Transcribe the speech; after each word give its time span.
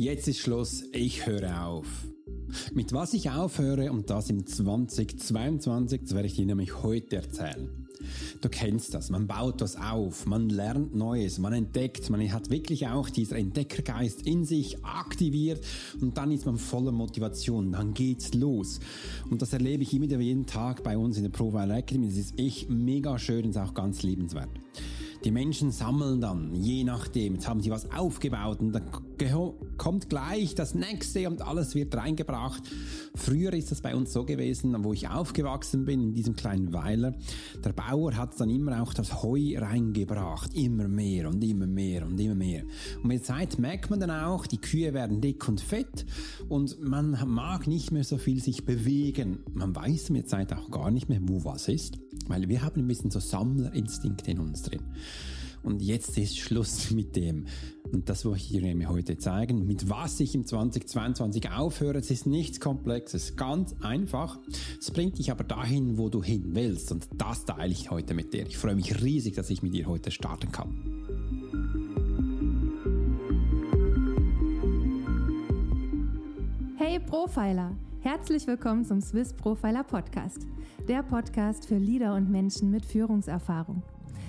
Jetzt 0.00 0.28
ist 0.28 0.38
Schluss, 0.38 0.84
ich 0.92 1.26
höre 1.26 1.62
auf. 1.66 1.86
Mit 2.72 2.94
was 2.94 3.12
ich 3.12 3.28
aufhöre 3.28 3.92
und 3.92 4.08
das 4.08 4.30
im 4.30 4.46
2022, 4.46 6.04
das 6.04 6.14
werde 6.14 6.26
ich 6.26 6.36
dir 6.36 6.46
nämlich 6.46 6.82
heute 6.82 7.16
erzählen. 7.16 7.86
Du 8.40 8.48
kennst 8.48 8.94
das, 8.94 9.10
man 9.10 9.26
baut 9.26 9.60
was 9.60 9.76
auf, 9.76 10.24
man 10.24 10.48
lernt 10.48 10.94
Neues, 10.94 11.38
man 11.38 11.52
entdeckt, 11.52 12.08
man 12.08 12.32
hat 12.32 12.48
wirklich 12.48 12.86
auch 12.86 13.10
dieser 13.10 13.36
Entdeckergeist 13.36 14.26
in 14.26 14.46
sich 14.46 14.82
aktiviert 14.82 15.62
und 16.00 16.16
dann 16.16 16.30
ist 16.30 16.46
man 16.46 16.56
voller 16.56 16.92
Motivation, 16.92 17.72
dann 17.72 17.92
geht's 17.92 18.32
los. 18.32 18.80
Und 19.28 19.42
das 19.42 19.52
erlebe 19.52 19.82
ich 19.82 19.92
immer 19.92 20.06
wieder 20.06 20.18
jeden 20.18 20.46
Tag 20.46 20.82
bei 20.82 20.96
uns 20.96 21.18
in 21.18 21.24
der 21.24 21.30
Profile 21.30 21.76
Academy, 21.76 22.08
das 22.08 22.16
ist 22.16 22.38
echt 22.38 22.70
mega 22.70 23.18
schön 23.18 23.44
und 23.44 23.50
ist 23.50 23.58
auch 23.58 23.74
ganz 23.74 24.02
liebenswert. 24.02 24.48
Die 25.24 25.30
Menschen 25.30 25.70
sammeln 25.70 26.20
dann, 26.20 26.54
je 26.54 26.82
nachdem, 26.82 27.34
jetzt 27.34 27.46
haben 27.46 27.60
sie 27.60 27.70
was 27.70 27.90
aufgebaut 27.90 28.60
und 28.60 28.72
dann 28.72 28.84
kommt 29.76 30.08
gleich 30.08 30.54
das 30.54 30.74
nächste 30.74 31.28
und 31.28 31.42
alles 31.42 31.74
wird 31.74 31.94
reingebracht. 31.94 32.62
Früher 33.14 33.52
ist 33.52 33.70
das 33.70 33.82
bei 33.82 33.94
uns 33.94 34.14
so 34.14 34.24
gewesen, 34.24 34.74
wo 34.82 34.94
ich 34.94 35.08
aufgewachsen 35.08 35.84
bin, 35.84 36.02
in 36.02 36.14
diesem 36.14 36.36
kleinen 36.36 36.72
Weiler. 36.72 37.14
Der 37.62 37.72
Bauer 37.74 38.16
hat 38.16 38.40
dann 38.40 38.48
immer 38.48 38.82
auch 38.82 38.94
das 38.94 39.22
Heu 39.22 39.58
reingebracht. 39.58 40.54
Immer 40.54 40.88
mehr 40.88 41.28
und 41.28 41.44
immer 41.44 41.66
mehr 41.66 42.06
und 42.06 42.18
immer 42.18 42.34
mehr. 42.34 42.62
Und 42.96 43.08
mit 43.08 43.18
der 43.18 43.24
Zeit 43.24 43.58
merkt 43.58 43.90
man 43.90 44.00
dann 44.00 44.10
auch, 44.10 44.46
die 44.46 44.58
Kühe 44.58 44.94
werden 44.94 45.20
dick 45.20 45.46
und 45.48 45.60
fett 45.60 46.06
und 46.48 46.80
man 46.80 47.18
mag 47.26 47.66
nicht 47.66 47.92
mehr 47.92 48.04
so 48.04 48.16
viel 48.16 48.42
sich 48.42 48.64
bewegen. 48.64 49.40
Man 49.52 49.76
weiß 49.76 50.08
mit 50.10 50.22
der 50.22 50.28
Zeit 50.28 50.52
auch 50.54 50.70
gar 50.70 50.90
nicht 50.90 51.10
mehr, 51.10 51.20
wo 51.22 51.44
was 51.44 51.68
ist, 51.68 51.98
weil 52.30 52.48
wir 52.48 52.62
haben 52.62 52.80
ein 52.80 52.88
bisschen 52.88 53.10
so 53.10 53.20
Sammlerinstinkt 53.20 54.28
in 54.28 54.38
uns 54.38 54.62
drin. 54.62 54.82
Und 55.62 55.82
jetzt 55.82 56.16
ist 56.16 56.38
Schluss 56.38 56.90
mit 56.92 57.16
dem. 57.16 57.46
Und 57.92 58.08
das 58.08 58.24
wollte 58.24 58.42
ich 58.42 58.48
dir 58.48 58.88
heute 58.88 59.18
zeigen. 59.18 59.66
Mit 59.66 59.90
was 59.90 60.20
ich 60.20 60.34
im 60.34 60.46
2022 60.46 61.50
aufhöre, 61.50 61.98
es 61.98 62.10
ist 62.10 62.26
nichts 62.26 62.60
Komplexes, 62.60 63.36
ganz 63.36 63.74
einfach. 63.80 64.38
Es 64.78 64.90
bringt 64.90 65.18
dich 65.18 65.30
aber 65.30 65.44
dahin, 65.44 65.98
wo 65.98 66.08
du 66.08 66.22
hin 66.22 66.54
willst. 66.54 66.92
Und 66.92 67.08
das 67.18 67.44
teile 67.44 67.72
ich 67.72 67.90
heute 67.90 68.14
mit 68.14 68.32
dir. 68.32 68.46
Ich 68.46 68.56
freue 68.56 68.76
mich 68.76 69.02
riesig, 69.02 69.34
dass 69.34 69.50
ich 69.50 69.62
mit 69.62 69.74
dir 69.74 69.86
heute 69.86 70.10
starten 70.10 70.52
kann. 70.52 70.74
Hey 76.78 76.98
Profiler! 76.98 77.76
Herzlich 78.02 78.46
willkommen 78.46 78.82
zum 78.82 79.02
Swiss 79.02 79.34
Profiler 79.34 79.84
Podcast. 79.84 80.46
Der 80.88 81.02
Podcast 81.02 81.66
für 81.66 81.76
Leader 81.76 82.14
und 82.14 82.30
Menschen 82.30 82.70
mit 82.70 82.86
Führungserfahrung. 82.86 83.82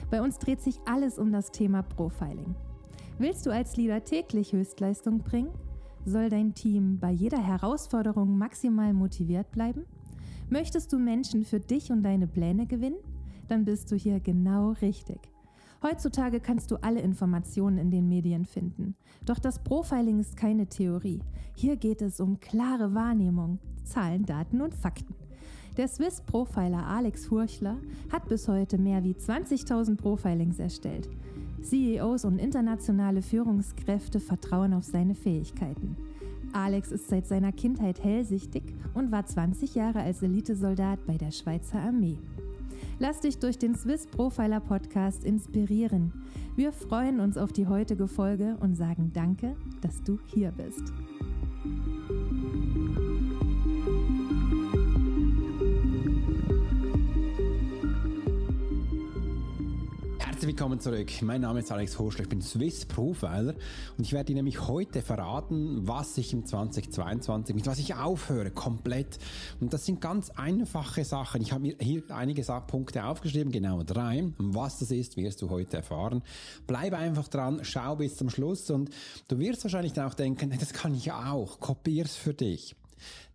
Bei 0.09 0.21
uns 0.21 0.37
dreht 0.39 0.59
sich 0.59 0.75
alles 0.85 1.17
um 1.17 1.31
das 1.31 1.51
Thema 1.51 1.81
Profiling. 1.81 2.53
Willst 3.17 3.45
du 3.45 3.49
als 3.49 3.77
Leader 3.77 4.03
täglich 4.03 4.51
Höchstleistung 4.51 5.19
bringen? 5.19 5.51
Soll 6.03 6.27
dein 6.27 6.53
Team 6.53 6.99
bei 6.99 7.11
jeder 7.11 7.41
Herausforderung 7.41 8.37
maximal 8.37 8.91
motiviert 8.91 9.49
bleiben? 9.51 9.85
Möchtest 10.49 10.91
du 10.91 10.99
Menschen 10.99 11.45
für 11.45 11.61
dich 11.61 11.93
und 11.93 12.03
deine 12.03 12.27
Pläne 12.27 12.65
gewinnen? 12.65 12.99
Dann 13.47 13.63
bist 13.63 13.89
du 13.89 13.95
hier 13.95 14.19
genau 14.19 14.71
richtig. 14.81 15.30
Heutzutage 15.83 16.39
kannst 16.39 16.69
du 16.69 16.75
alle 16.83 17.01
Informationen 17.01 17.79
in 17.79 17.89
den 17.89 18.07
Medien 18.07 18.45
finden. 18.45 18.95
Doch 19.25 19.39
das 19.39 19.63
Profiling 19.63 20.19
ist 20.19 20.37
keine 20.37 20.67
Theorie. 20.67 21.21
Hier 21.55 21.75
geht 21.75 22.03
es 22.03 22.19
um 22.19 22.39
klare 22.39 22.93
Wahrnehmung, 22.93 23.57
Zahlen, 23.83 24.25
Daten 24.25 24.61
und 24.61 24.75
Fakten. 24.75 25.15
Der 25.77 25.87
Swiss 25.87 26.21
Profiler 26.21 26.85
Alex 26.85 27.25
Furchler 27.25 27.77
hat 28.11 28.27
bis 28.27 28.47
heute 28.47 28.77
mehr 28.77 29.03
wie 29.03 29.13
20.000 29.13 29.95
Profilings 29.95 30.59
erstellt. 30.59 31.09
CEOs 31.63 32.25
und 32.25 32.37
internationale 32.37 33.23
Führungskräfte 33.23 34.19
vertrauen 34.19 34.73
auf 34.73 34.83
seine 34.83 35.15
Fähigkeiten. 35.15 35.95
Alex 36.53 36.91
ist 36.91 37.07
seit 37.07 37.25
seiner 37.25 37.53
Kindheit 37.53 38.03
hellsichtig 38.03 38.63
und 38.93 39.11
war 39.11 39.25
20 39.25 39.73
Jahre 39.73 40.01
als 40.01 40.21
Elitesoldat 40.21 41.05
bei 41.07 41.17
der 41.17 41.31
Schweizer 41.31 41.79
Armee. 41.79 42.17
Lass 43.01 43.19
dich 43.19 43.39
durch 43.39 43.57
den 43.57 43.73
Swiss 43.73 44.05
Profiler 44.05 44.59
Podcast 44.59 45.23
inspirieren. 45.23 46.13
Wir 46.55 46.71
freuen 46.71 47.19
uns 47.19 47.35
auf 47.35 47.51
die 47.51 47.65
heutige 47.65 48.07
Folge 48.07 48.57
und 48.59 48.75
sagen 48.75 49.09
Danke, 49.11 49.55
dass 49.81 50.03
du 50.03 50.19
hier 50.27 50.51
bist. 50.51 50.93
Willkommen 60.51 60.81
zurück. 60.81 61.09
Mein 61.21 61.39
Name 61.39 61.61
ist 61.61 61.71
Alex 61.71 61.97
Horschler, 61.97 62.23
ich 62.23 62.29
bin 62.29 62.41
Swiss 62.41 62.85
Profiler 62.85 63.55
und 63.97 64.03
ich 64.03 64.11
werde 64.11 64.25
dir 64.25 64.35
nämlich 64.35 64.67
heute 64.67 65.01
verraten, 65.01 65.87
was 65.87 66.17
ich 66.17 66.33
im 66.33 66.45
2022, 66.45 67.55
mit 67.55 67.65
was 67.67 67.79
ich 67.79 67.95
aufhöre, 67.95 68.51
komplett. 68.51 69.17
Und 69.61 69.71
das 69.71 69.85
sind 69.85 70.01
ganz 70.01 70.29
einfache 70.31 71.05
Sachen. 71.05 71.41
Ich 71.41 71.53
habe 71.53 71.61
mir 71.61 71.77
hier 71.79 72.03
einige 72.09 72.43
Punkte 72.67 73.05
aufgeschrieben, 73.05 73.53
genau 73.53 73.83
drei. 73.83 74.25
Was 74.39 74.79
das 74.79 74.91
ist, 74.91 75.15
wirst 75.15 75.41
du 75.41 75.49
heute 75.49 75.77
erfahren. 75.77 76.21
Bleib 76.67 76.95
einfach 76.95 77.29
dran, 77.29 77.61
schau 77.61 77.95
bis 77.95 78.17
zum 78.17 78.29
Schluss 78.29 78.69
und 78.71 78.89
du 79.29 79.39
wirst 79.39 79.63
wahrscheinlich 79.63 79.93
dann 79.93 80.09
auch 80.09 80.15
denken, 80.15 80.53
das 80.59 80.73
kann 80.73 80.93
ich 80.93 81.13
auch, 81.13 81.61
kopier's 81.61 82.17
für 82.17 82.33
dich. 82.33 82.75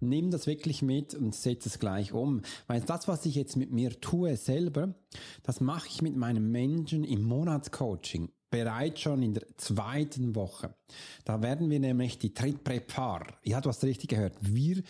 Nimm 0.00 0.30
das 0.30 0.46
wirklich 0.46 0.82
mit 0.82 1.14
und 1.14 1.34
setz 1.34 1.66
es 1.66 1.78
gleich 1.78 2.12
um. 2.12 2.42
Weil 2.66 2.80
das, 2.80 3.08
was 3.08 3.26
ich 3.26 3.34
jetzt 3.34 3.56
mit 3.56 3.72
mir 3.72 4.00
tue 4.00 4.36
selber, 4.36 4.94
das 5.42 5.60
mache 5.60 5.88
ich 5.88 6.02
mit 6.02 6.16
meinen 6.16 6.50
Menschen 6.50 7.04
im 7.04 7.22
Monatscoaching 7.22 8.30
bereits 8.50 9.00
schon 9.00 9.22
in 9.22 9.34
der 9.34 9.46
zweiten 9.56 10.34
Woche. 10.34 10.74
Da 11.24 11.42
werden 11.42 11.68
wir 11.70 11.80
nämlich 11.80 12.18
die 12.18 12.32
Trittbrettfahrer, 12.32 13.38
ihr 13.42 13.56
habt 13.56 13.66
was 13.66 13.82
richtig 13.82 14.10
gehört, 14.10 14.34
wir 14.40 14.82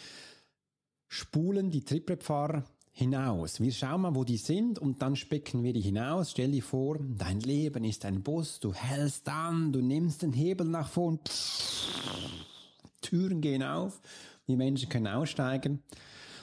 spulen 1.09 1.71
die 1.71 1.85
Trittbrettfahrer 1.85 2.65
hinaus. 2.93 3.61
Wir 3.61 3.73
schauen 3.73 4.01
mal, 4.03 4.15
wo 4.15 4.25
die 4.25 4.39
sind 4.39 4.79
und 4.79 5.03
dann 5.03 5.17
specken 5.17 5.63
wir 5.63 5.75
die 5.75 5.83
hinaus. 5.83 6.31
Stell 6.31 6.51
dir 6.51 6.63
vor, 6.63 6.99
dein 6.99 7.41
Leben 7.41 7.85
ist 7.85 8.07
ein 8.07 8.23
Bus, 8.23 8.59
du 8.59 8.73
hältst 8.73 9.29
an, 9.29 9.73
du 9.73 9.81
nimmst 9.83 10.23
den 10.23 10.33
Hebel 10.33 10.67
nach 10.67 10.89
vorn, 10.89 11.21
Türen 13.03 13.41
gehen 13.41 13.63
auf 13.63 14.01
die 14.49 14.57
Menschen 14.57 14.89
können 14.89 15.09
aussteigen. 15.09 15.83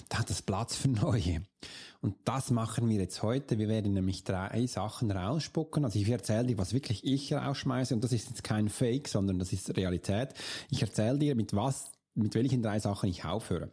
Da 0.10 0.20
hat 0.20 0.30
es 0.30 0.42
Platz 0.42 0.76
für 0.76 0.90
neue. 0.90 1.44
Und 2.02 2.16
das 2.26 2.52
machen 2.52 2.90
wir 2.90 3.00
jetzt 3.00 3.24
heute. 3.24 3.58
Wir 3.58 3.70
werden 3.70 3.94
nämlich 3.94 4.26
drei 4.26 4.68
Sachen 4.68 5.10
rausspucken. 5.10 5.86
Also 5.86 6.00
ich 6.00 6.10
erzähle 6.10 6.48
dir, 6.48 6.58
was 6.58 6.74
wirklich 6.74 7.06
ich 7.06 7.34
rausschmeiße. 7.34 7.96
Und 7.96 8.04
das 8.04 8.12
ist 8.12 8.30
jetzt 8.30 8.44
kein 8.44 8.68
Fake, 8.68 9.08
sondern 9.08 9.40
das 9.40 9.54
ist 9.54 9.76
Realität. 9.78 10.34
Ich 10.70 10.82
erzähle 10.82 11.18
dir, 11.18 11.36
mit 11.36 11.56
was, 11.56 11.92
mit 12.14 12.36
welchen 12.36 12.62
drei 12.62 12.80
Sachen 12.80 13.10
ich 13.10 13.24
aufhöre. 13.24 13.72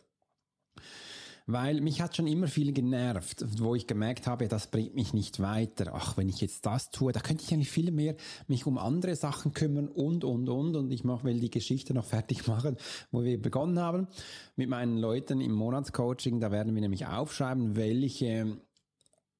Weil 1.53 1.81
mich 1.81 2.01
hat 2.01 2.17
schon 2.17 2.29
immer 2.29 2.47
viel 2.47 2.73
genervt, 2.73 3.45
wo 3.59 3.75
ich 3.75 3.89
gemerkt 3.89 4.29
habe, 4.29 4.47
das 4.47 4.69
bringt 4.69 4.95
mich 4.95 5.13
nicht 5.13 5.41
weiter. 5.41 5.93
Ach, 5.95 6.17
wenn 6.17 6.29
ich 6.29 6.41
jetzt 6.41 6.65
das 6.65 6.91
tue, 6.91 7.13
da 7.13 7.19
könnte 7.19 7.43
ich 7.45 7.53
eigentlich 7.53 7.71
viel 7.71 7.91
mehr 7.91 8.15
mich 8.47 8.67
um 8.67 8.79
andere 8.79 9.17
Sachen 9.17 9.53
kümmern 9.53 9.89
und, 9.89 10.23
und, 10.23 10.49
und. 10.49 10.77
Und 10.77 10.93
ich 10.93 11.03
mach, 11.03 11.25
will 11.25 11.41
die 11.41 11.51
Geschichte 11.51 11.93
noch 11.93 12.05
fertig 12.05 12.47
machen, 12.47 12.77
wo 13.11 13.25
wir 13.25 13.41
begonnen 13.41 13.81
haben 13.81 14.07
mit 14.55 14.69
meinen 14.69 14.97
Leuten 14.97 15.41
im 15.41 15.53
Monatscoaching. 15.53 16.39
Da 16.39 16.53
werden 16.53 16.75
wir 16.75 16.83
nämlich 16.83 17.07
aufschreiben, 17.07 17.75
welche 17.75 18.59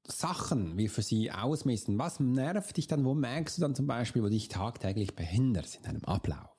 Sachen 0.05 0.77
wir 0.77 0.91
für 0.91 1.03
sie 1.03 1.31
ausmessen. 1.31 1.99
Was 1.99 2.19
nervt 2.19 2.77
dich 2.77 2.89
dann? 2.89 3.05
Wo 3.05 3.15
merkst 3.15 3.59
du 3.59 3.63
dann 3.63 3.77
zum 3.77 3.87
Beispiel, 3.87 4.23
wo 4.23 4.29
dich 4.29 4.49
tagtäglich 4.49 5.15
behindert 5.15 5.77
in 5.77 5.83
deinem 5.85 6.05
Ablauf? 6.05 6.50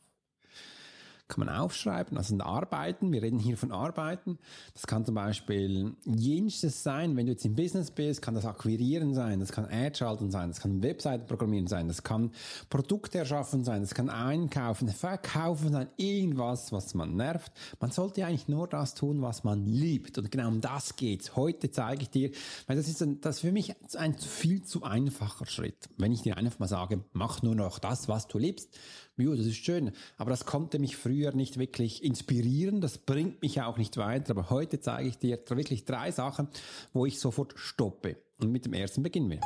Kann 1.32 1.46
man 1.46 1.56
aufschreiben. 1.56 2.16
Das 2.16 2.28
sind 2.28 2.42
Arbeiten. 2.42 3.12
Wir 3.12 3.22
reden 3.24 3.40
hier 3.40 3.58
von 3.58 3.72
Arbeiten. 3.72 4.38
Das 4.74 4.86
kann 4.86 5.06
zum 5.06 5.16
Beispiel 5.16 5.96
jenes 6.06 6.62
sein. 6.84 7.16
Wenn 7.16 7.26
du 7.26 7.32
jetzt 7.32 7.46
im 7.46 7.56
Business 7.56 7.90
bist, 7.90 8.22
kann 8.22 8.36
das 8.36 8.46
Akquirieren 8.46 9.14
sein. 9.14 9.40
Das 9.40 9.52
kann 9.52 9.66
Ad 9.66 9.98
schalten 9.98 10.30
sein. 10.30 10.50
Das 10.50 10.60
kann 10.60 10.84
Webseiten 10.84 11.26
programmieren 11.26 11.68
sein. 11.68 11.88
Das 11.88 12.04
kann 12.04 12.32
Produkte 12.70 13.18
erschaffen 13.18 13.64
sein. 13.64 13.82
Das 13.82 13.96
kann 13.96 14.10
Einkaufen, 14.10 14.90
Verkaufen 14.90 15.72
sein. 15.72 15.88
Irgendwas, 15.96 16.72
was 16.74 16.94
man 16.94 17.16
nervt. 17.16 17.54
Man 17.80 17.92
sollte 17.92 18.26
eigentlich 18.26 18.50
nur 18.50 18.68
das 18.68 18.94
tun, 18.94 19.22
was 19.22 19.46
man 19.46 19.66
liebt. 19.66 20.18
Und 20.18 20.30
genau 20.32 20.50
um 20.50 20.60
das 20.60 20.98
geht's. 20.98 21.38
Heute 21.38 21.72
zeige 21.72 22.04
ich 22.04 22.10
dir, 22.10 22.32
weil 22.68 22.76
das 22.76 22.90
ist, 22.90 23.02
ein, 23.02 23.22
das 23.22 23.38
ist 23.38 23.42
für 23.42 23.54
mich 23.54 23.74
ein 23.96 24.18
viel 24.18 24.64
zu 24.64 24.84
einfacher 24.84 25.46
Schritt. 25.46 25.88
Wenn 25.98 26.12
ich 26.12 26.24
dir 26.24 26.36
einfach 26.36 26.60
mal 26.60 26.68
sage, 26.68 27.06
mach 27.14 27.42
nur 27.42 27.56
noch 27.56 27.80
das, 27.80 28.10
was 28.10 28.28
du 28.28 28.38
liebst 28.38 28.78
ja, 29.22 29.36
das 29.36 29.46
ist 29.46 29.64
schön, 29.64 29.92
aber 30.18 30.30
das 30.30 30.46
konnte 30.46 30.80
mich 30.80 30.98
früher 30.98 31.34
nicht 31.34 31.58
wirklich 31.58 32.04
inspirieren, 32.04 32.82
das 32.82 32.98
bringt 32.98 33.42
mich 33.42 33.62
auch 33.62 33.78
nicht 33.78 33.98
weiter, 33.98 34.32
aber 34.32 34.50
heute 34.50 34.80
zeige 34.80 35.10
ich 35.10 35.18
dir 35.18 35.40
wirklich 35.50 35.86
drei 35.86 36.12
Sachen, 36.12 36.48
wo 36.94 37.06
ich 37.06 37.20
sofort 37.20 37.54
stoppe. 37.58 38.18
Und 38.40 38.52
mit 38.52 38.66
dem 38.66 38.74
ersten 38.74 39.04
beginnen 39.04 39.30
wir. 39.30 39.40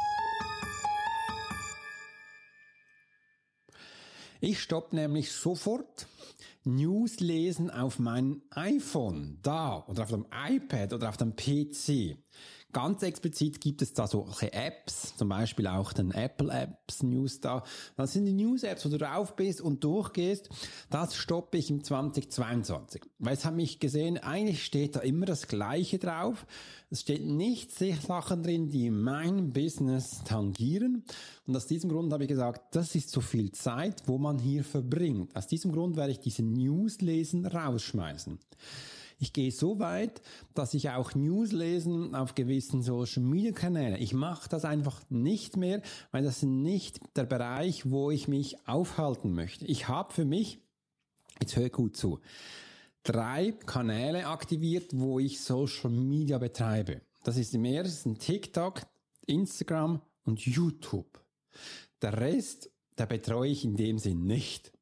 Ich 4.41 4.59
stoppe 4.59 4.95
nämlich 4.95 5.31
sofort 5.31 6.07
News 6.63 7.19
lesen 7.19 7.69
auf 7.69 7.99
mein 7.99 8.41
iPhone, 8.51 9.39
da 9.41 9.85
oder 9.87 10.03
auf 10.03 10.09
dem 10.09 10.25
iPad 10.47 10.93
oder 10.93 11.09
auf 11.09 11.17
dem 11.17 11.35
PC. 11.35 12.17
Ganz 12.75 13.03
explizit 13.03 13.61
gibt 13.61 13.81
es 13.81 13.93
da 13.93 14.05
solche 14.05 14.51
Apps, 14.51 15.15
zum 15.15 15.29
Beispiel 15.29 15.65
auch 15.65 15.93
den 15.93 16.11
Apple 16.11 16.51
Apps 16.51 17.03
News 17.03 17.39
da. 17.39 17.63
Das 17.95 18.11
sind 18.11 18.25
die 18.25 18.33
News 18.33 18.63
Apps, 18.63 18.85
wo 18.85 18.89
du 18.89 18.97
drauf 18.97 19.37
bist 19.37 19.61
und 19.61 19.81
durchgehst. 19.81 20.49
Das 20.89 21.15
stoppe 21.15 21.57
ich 21.57 21.69
im 21.69 21.85
2022. 21.85 23.01
Weil 23.17 23.33
es 23.33 23.45
hat 23.45 23.55
mich 23.55 23.79
gesehen, 23.79 24.17
eigentlich 24.17 24.65
steht 24.65 24.97
da 24.97 24.99
immer 24.99 25.25
das 25.25 25.47
Gleiche 25.47 25.99
drauf. 25.99 26.45
Es 26.89 26.99
steht 26.99 27.23
nicht 27.23 27.71
Sachen 27.71 28.43
drin, 28.43 28.67
die 28.67 28.89
mein 28.89 29.53
Business 29.53 30.25
tangieren. 30.25 31.05
Und 31.47 31.55
aus 31.55 31.67
diesem 31.67 31.89
Grund 31.89 32.11
habe 32.11 32.25
ich 32.25 32.29
gesagt, 32.29 32.75
das 32.75 32.93
ist 32.93 33.09
zu 33.09 33.21
viel 33.21 33.53
Zeit, 33.53 34.03
wo 34.05 34.17
man 34.17 34.37
hier 34.37 34.65
verbringt. 34.65 35.33
Aus 35.33 35.47
diesem 35.47 35.71
Grund 35.71 35.95
werde 35.95 36.11
ich 36.11 36.19
diese 36.19 36.43
News 36.43 36.99
lesen 36.99 37.45
rausschmeißen. 37.45 38.37
Ich 39.17 39.33
gehe 39.33 39.51
so 39.51 39.79
weit, 39.79 40.21
dass 40.53 40.73
ich 40.73 40.89
auch 40.89 41.15
News 41.15 41.51
lesen 41.51 42.15
auf 42.15 42.35
gewissen 42.35 42.81
Social 42.81 43.23
Media 43.23 43.51
Kanälen. 43.51 44.01
Ich 44.01 44.13
mache 44.13 44.49
das 44.49 44.65
einfach 44.65 45.01
nicht 45.09 45.55
mehr, 45.57 45.81
weil 46.11 46.23
das 46.23 46.43
nicht 46.43 46.99
der 47.15 47.23
Bereich, 47.23 47.89
wo 47.89 48.11
ich 48.11 48.27
mich 48.27 48.67
aufhalten 48.67 49.33
möchte. 49.33 49.65
Ich 49.65 49.87
habe 49.87 50.13
für 50.13 50.25
mich, 50.25 50.59
jetzt 51.39 51.55
hör 51.55 51.69
gut 51.69 51.95
zu, 51.95 52.19
drei 53.03 53.53
Kanäle 53.65 54.27
aktiviert, 54.27 54.91
wo 54.93 55.19
ich 55.19 55.39
Social 55.39 55.91
Media 55.91 56.37
betreibe. 56.37 57.01
Das 57.23 57.37
ist 57.37 57.55
im 57.55 57.65
ersten 57.65 58.17
TikTok, 58.17 58.81
Instagram 59.25 60.01
und 60.25 60.41
YouTube. 60.41 61.23
Der 62.01 62.19
Rest, 62.19 62.69
der 62.97 63.05
betreue 63.05 63.49
ich 63.49 63.63
in 63.63 63.77
dem 63.77 63.97
Sinn 63.97 64.25
nicht. 64.25 64.74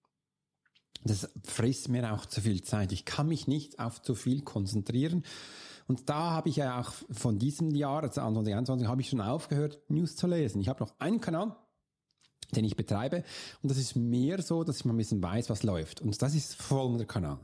Das 1.03 1.29
frisst 1.43 1.89
mir 1.89 2.13
auch 2.13 2.25
zu 2.25 2.41
viel 2.41 2.61
Zeit. 2.63 2.91
Ich 2.91 3.05
kann 3.05 3.27
mich 3.27 3.47
nicht 3.47 3.79
auf 3.79 4.01
zu 4.01 4.15
viel 4.15 4.41
konzentrieren. 4.41 5.23
Und 5.87 6.09
da 6.09 6.31
habe 6.31 6.49
ich 6.49 6.55
ja 6.55 6.79
auch 6.79 6.91
von 7.11 7.39
diesem 7.39 7.75
Jahr, 7.75 8.03
also 8.03 8.13
2021, 8.13 8.87
habe 8.87 9.01
ich 9.01 9.09
schon 9.09 9.21
aufgehört, 9.21 9.79
News 9.89 10.15
zu 10.15 10.27
lesen. 10.27 10.61
Ich 10.61 10.69
habe 10.69 10.81
noch 10.81 10.93
einen 10.99 11.19
Kanal, 11.19 11.55
den 12.55 12.63
ich 12.63 12.77
betreibe. 12.77 13.23
Und 13.61 13.69
das 13.69 13.77
ist 13.77 13.95
mehr 13.95 14.41
so, 14.41 14.63
dass 14.63 14.77
ich 14.77 14.85
mal 14.85 14.93
ein 14.93 14.97
bisschen 14.97 15.21
weiß, 15.21 15.49
was 15.49 15.63
läuft. 15.63 16.01
Und 16.01 16.21
das 16.21 16.35
ist 16.35 16.55
folgender 16.55 17.05
Kanal. 17.05 17.39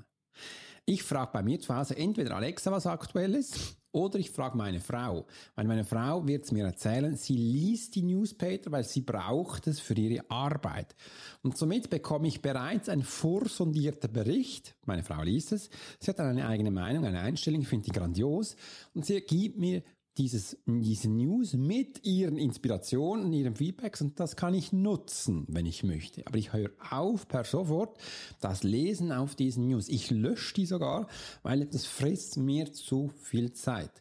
Ich 0.86 1.04
frage 1.04 1.32
bei 1.34 1.44
mir 1.44 1.60
zu 1.60 1.76
Hause 1.76 1.98
entweder 1.98 2.36
Alexa, 2.36 2.72
was 2.72 2.88
aktuell 2.88 3.36
ist, 3.36 3.78
oder 3.92 4.20
ich 4.20 4.32
frage 4.32 4.58
meine 4.58 4.80
Frau, 4.80 5.26
weil 5.56 5.66
meine 5.66 5.84
Frau 5.84 6.26
wird 6.28 6.46
es 6.46 6.52
mir 6.52 6.66
erzählen, 6.66 7.16
sie 7.16 7.36
liest 7.36 7.96
die 7.96 8.04
Newspaper, 8.04 8.72
weil 8.72 8.84
sie 8.84 9.02
braucht 9.02 9.68
es 9.68 9.80
für 9.80 9.96
ihre 9.96 10.30
Arbeit. 10.30 10.96
Und 11.42 11.58
somit 11.58 11.90
bekomme 11.90 12.28
ich 12.28 12.42
bereits 12.42 12.90
einen 12.90 13.04
vorsondierten 13.04 14.12
Bericht. 14.12 14.76
Meine 14.86 15.04
Frau 15.04 15.24
liest 15.24 15.54
es. 15.54 15.70
Sie 16.00 16.10
hat 16.10 16.20
dann 16.20 16.28
eine 16.28 16.48
eigene 16.48 16.72
Meinung, 16.72 17.06
eine 17.06 17.20
Einstellung, 17.20 17.62
ich 17.62 17.68
finde 17.68 17.86
die 17.86 17.98
grandios. 17.98 18.56
Und 18.94 19.06
sie 19.06 19.22
gibt 19.22 19.58
mir 19.58 19.82
dieses, 20.20 20.58
diese 20.66 21.10
News 21.10 21.54
mit 21.54 22.06
ihren 22.06 22.38
Inspirationen 22.38 23.26
und 23.26 23.34
ihren 23.34 23.56
Feedbacks 23.56 24.02
und 24.02 24.20
das 24.20 24.36
kann 24.36 24.54
ich 24.54 24.74
nutzen, 24.74 25.46
wenn 25.48 25.66
ich 25.66 25.84
möchte. 25.84 26.28
Aber 26.28 26.38
ich 26.38 26.54
höre 26.54 26.72
auf 26.92 27.28
per 27.28 27.46
sofort 27.46 27.98
das 28.42 28.64
Lesen 28.64 29.12
auf 29.12 29.36
diesen 29.36 29.68
News. 29.68 29.88
Ich 29.88 30.12
lösche 30.12 30.54
die 30.54 30.66
sogar, 30.66 31.08
weil 31.42 31.66
das 31.66 31.86
frisst 31.86 32.38
mir 32.38 32.72
zu 32.74 33.12
viel 33.18 33.54
Zeit. 33.54 33.92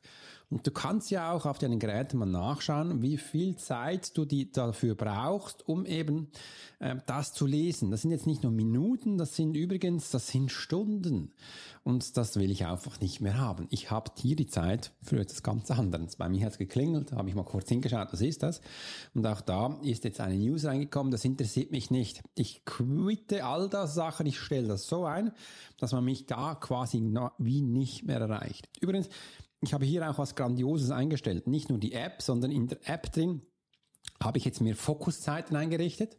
Und 0.50 0.66
du 0.66 0.70
kannst 0.70 1.10
ja 1.10 1.30
auch 1.32 1.44
auf 1.44 1.58
deinen 1.58 1.78
Geräten 1.78 2.16
mal 2.16 2.26
nachschauen, 2.26 3.02
wie 3.02 3.18
viel 3.18 3.56
Zeit 3.56 4.16
du 4.16 4.24
die 4.24 4.50
dafür 4.50 4.94
brauchst, 4.94 5.68
um 5.68 5.84
eben 5.84 6.28
äh, 6.78 6.96
das 7.06 7.34
zu 7.34 7.46
lesen. 7.46 7.90
Das 7.90 8.02
sind 8.02 8.12
jetzt 8.12 8.26
nicht 8.26 8.42
nur 8.42 8.52
Minuten, 8.52 9.18
das 9.18 9.36
sind 9.36 9.54
übrigens, 9.56 10.10
das 10.10 10.28
sind 10.28 10.50
Stunden. 10.50 11.32
Und 11.84 12.16
das 12.16 12.36
will 12.36 12.50
ich 12.50 12.66
einfach 12.66 13.00
nicht 13.00 13.20
mehr 13.20 13.38
haben. 13.38 13.66
Ich 13.70 13.90
habe 13.90 14.10
hier 14.16 14.36
die 14.36 14.46
Zeit 14.46 14.92
für 15.02 15.20
etwas 15.20 15.42
ganz 15.42 15.70
anderes. 15.70 16.16
Bei 16.16 16.28
mir 16.28 16.44
hat 16.44 16.52
es 16.52 16.58
geklingelt, 16.58 17.12
habe 17.12 17.28
ich 17.28 17.34
mal 17.34 17.44
kurz 17.44 17.68
hingeschaut, 17.68 18.08
was 18.12 18.20
ist 18.22 18.42
das? 18.42 18.62
Und 19.14 19.26
auch 19.26 19.42
da 19.42 19.78
ist 19.82 20.04
jetzt 20.04 20.20
eine 20.20 20.36
News 20.36 20.64
reingekommen, 20.64 21.10
das 21.10 21.24
interessiert 21.24 21.72
mich 21.72 21.90
nicht. 21.90 22.22
Ich 22.34 22.64
quitte 22.64 23.44
all 23.44 23.68
das 23.68 23.94
Sachen, 23.94 24.26
ich 24.26 24.38
stelle 24.38 24.68
das 24.68 24.86
so 24.86 25.04
ein, 25.04 25.32
dass 25.78 25.92
man 25.92 26.04
mich 26.04 26.26
da 26.26 26.54
quasi 26.54 27.02
wie 27.38 27.60
nicht 27.60 28.06
mehr 28.06 28.20
erreicht. 28.20 28.68
Übrigens, 28.80 29.08
ich 29.60 29.74
habe 29.74 29.84
hier 29.84 30.08
auch 30.08 30.18
was 30.18 30.34
Grandioses 30.34 30.90
eingestellt. 30.90 31.46
Nicht 31.46 31.68
nur 31.68 31.78
die 31.78 31.92
App, 31.92 32.22
sondern 32.22 32.50
in 32.50 32.68
der 32.68 32.78
App 32.88 33.12
drin 33.12 33.42
habe 34.22 34.38
ich 34.38 34.44
jetzt 34.44 34.60
mehr 34.60 34.76
Fokuszeiten 34.76 35.56
eingerichtet. 35.56 36.16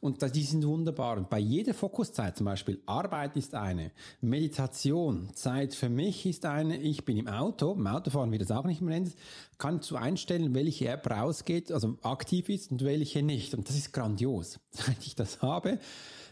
Und 0.00 0.22
die 0.34 0.44
sind 0.44 0.64
wunderbar. 0.64 1.16
Und 1.16 1.28
bei 1.28 1.40
jeder 1.40 1.74
Fokuszeit, 1.74 2.36
zum 2.36 2.46
Beispiel 2.46 2.80
Arbeit 2.86 3.36
ist 3.36 3.56
eine, 3.56 3.90
Meditation, 4.20 5.28
Zeit 5.34 5.74
für 5.74 5.88
mich 5.88 6.24
ist 6.24 6.46
eine, 6.46 6.76
ich 6.76 7.04
bin 7.04 7.16
im 7.16 7.26
Auto, 7.26 7.72
im 7.72 7.86
Autofahren 7.88 8.30
wird 8.30 8.42
es 8.42 8.52
auch 8.52 8.64
nicht 8.64 8.80
mehr 8.80 8.94
nennen, 9.00 9.12
kann 9.58 9.82
zu 9.82 9.96
einstellen, 9.96 10.54
welche 10.54 10.88
App 10.88 11.10
rausgeht, 11.10 11.72
also 11.72 11.98
aktiv 12.02 12.48
ist 12.48 12.70
und 12.70 12.84
welche 12.84 13.24
nicht. 13.24 13.54
Und 13.54 13.68
das 13.68 13.76
ist 13.76 13.92
grandios. 13.92 14.60
Seit 14.70 15.04
ich 15.04 15.16
das 15.16 15.42
habe, 15.42 15.80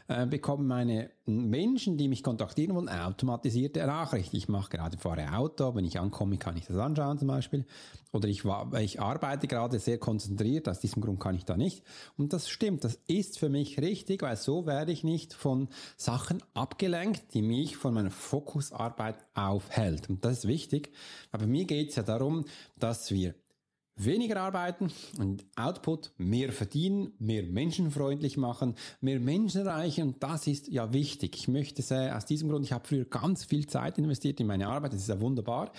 äh, 0.08 0.26
bekommen 0.26 0.66
meine 0.66 1.10
Menschen, 1.26 1.96
die 1.96 2.08
mich 2.08 2.22
kontaktieren 2.22 2.76
wollen, 2.76 2.88
automatisierte 2.88 3.84
Nachricht. 3.86 4.34
Ich 4.34 4.48
mache 4.48 4.70
gerade 4.70 4.96
fahre 4.98 5.32
Auto, 5.32 5.74
wenn 5.74 5.84
ich 5.84 5.98
ankomme, 5.98 6.38
kann 6.38 6.56
ich 6.56 6.66
das 6.66 6.76
anschauen 6.76 7.18
zum 7.18 7.28
Beispiel. 7.28 7.66
Oder 8.12 8.28
ich, 8.28 8.44
ich 8.80 9.00
arbeite 9.00 9.48
gerade 9.48 9.78
sehr 9.78 9.98
konzentriert, 9.98 10.68
aus 10.68 10.80
diesem 10.80 11.02
Grund 11.02 11.20
kann 11.20 11.34
ich 11.34 11.44
da 11.44 11.56
nicht. 11.56 11.82
Und 12.16 12.32
das 12.32 12.48
stimmt, 12.48 12.84
das 12.84 13.00
ist 13.06 13.38
für 13.38 13.48
mich 13.48 13.80
richtig, 13.80 14.22
weil 14.22 14.36
so 14.36 14.64
werde 14.66 14.92
ich 14.92 15.04
nicht 15.04 15.34
von 15.34 15.68
Sachen 15.96 16.42
abgelenkt, 16.54 17.34
die 17.34 17.42
mich 17.42 17.76
von 17.76 17.92
meiner 17.92 18.10
Fokusarbeit 18.10 19.16
aufhält. 19.34 20.08
Und 20.08 20.24
das 20.24 20.38
ist 20.38 20.48
wichtig. 20.48 20.92
Aber 21.32 21.46
mir 21.46 21.64
geht 21.64 21.90
es 21.90 21.96
ja 21.96 22.02
darum, 22.02 22.44
dass 22.78 23.10
wir 23.10 23.34
weniger 23.96 24.40
arbeiten 24.40 24.92
und 25.18 25.44
Output 25.56 26.12
mehr 26.18 26.52
verdienen, 26.52 27.12
mehr 27.18 27.42
menschenfreundlich 27.42 28.36
machen, 28.36 28.74
mehr 29.00 29.20
Menschen 29.20 29.66
erreichen 29.66 30.08
und 30.08 30.22
das 30.22 30.46
ist 30.46 30.68
ja 30.68 30.92
wichtig. 30.92 31.34
Ich 31.36 31.48
möchte 31.48 31.82
sagen, 31.82 32.12
aus 32.14 32.26
diesem 32.26 32.48
Grund, 32.48 32.64
ich 32.64 32.72
habe 32.72 32.86
früher 32.86 33.06
ganz 33.06 33.44
viel 33.44 33.66
Zeit 33.66 33.98
investiert 33.98 34.38
in 34.40 34.46
meine 34.46 34.68
Arbeit, 34.68 34.92
das 34.92 35.00
ist 35.00 35.08
ja 35.08 35.20
wunderbar, 35.20 35.72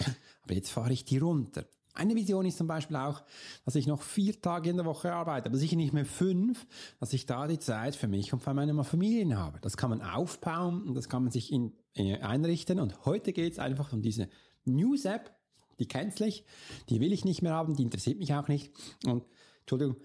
aber 0.44 0.54
jetzt 0.54 0.72
fahre 0.72 0.94
ich 0.94 1.06
die 1.06 1.20
runter. 1.20 1.66
Eine 1.94 2.16
Vision 2.16 2.46
ist 2.46 2.60
zum 2.60 2.68
Beispiel 2.68 2.96
auch, 2.96 3.24
dass 3.66 3.74
ich 3.74 3.88
noch 3.88 4.04
vier 4.04 4.40
Tage 4.40 4.70
in 4.70 4.78
der 4.78 4.86
Woche 4.86 5.12
arbeite, 5.12 5.50
aber 5.50 5.58
sicher 5.58 5.76
nicht 5.76 5.94
mehr 5.94 6.06
fünf, 6.06 6.68
dass 7.00 7.12
ich 7.14 7.26
da 7.26 7.48
die 7.48 7.58
Zeit 7.58 7.96
für 7.96 8.08
mich 8.08 8.34
und 8.34 8.44
für 8.44 8.54
meine 8.54 8.84
Familien 8.84 9.36
habe. 9.36 9.60
Das 9.62 9.78
kann 9.78 9.90
man 9.90 10.02
aufbauen 10.02 10.84
und 10.84 10.94
das 10.94 11.10
kann 11.10 11.24
man 11.24 11.32
sich 11.32 11.52
in, 11.52 11.74
äh, 11.96 12.20
einrichten 12.20 12.80
und 12.80 13.06
heute 13.06 13.34
geht 13.34 13.54
es 13.54 13.60
einfach 13.60 13.94
um 13.94 14.04
diese 14.04 14.30
News-App, 14.66 15.37
die 15.80 15.88
cancel 15.88 16.28
ich, 16.28 16.44
die 16.90 17.00
will 17.00 17.14
ich 17.14 17.26
nicht 17.26 17.42
mehr 17.42 17.54
haben, 17.54 17.76
die 17.76 17.84
interessiert 17.84 18.18
mich 18.18 18.34
auch 18.34 18.48
nicht. 18.48 18.72
Und, 19.06 19.24
Entschuldigung, 19.62 19.98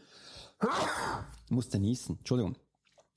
ich 1.44 1.50
muss 1.50 1.72
niesen, 1.72 2.18
Entschuldigung. 2.18 2.56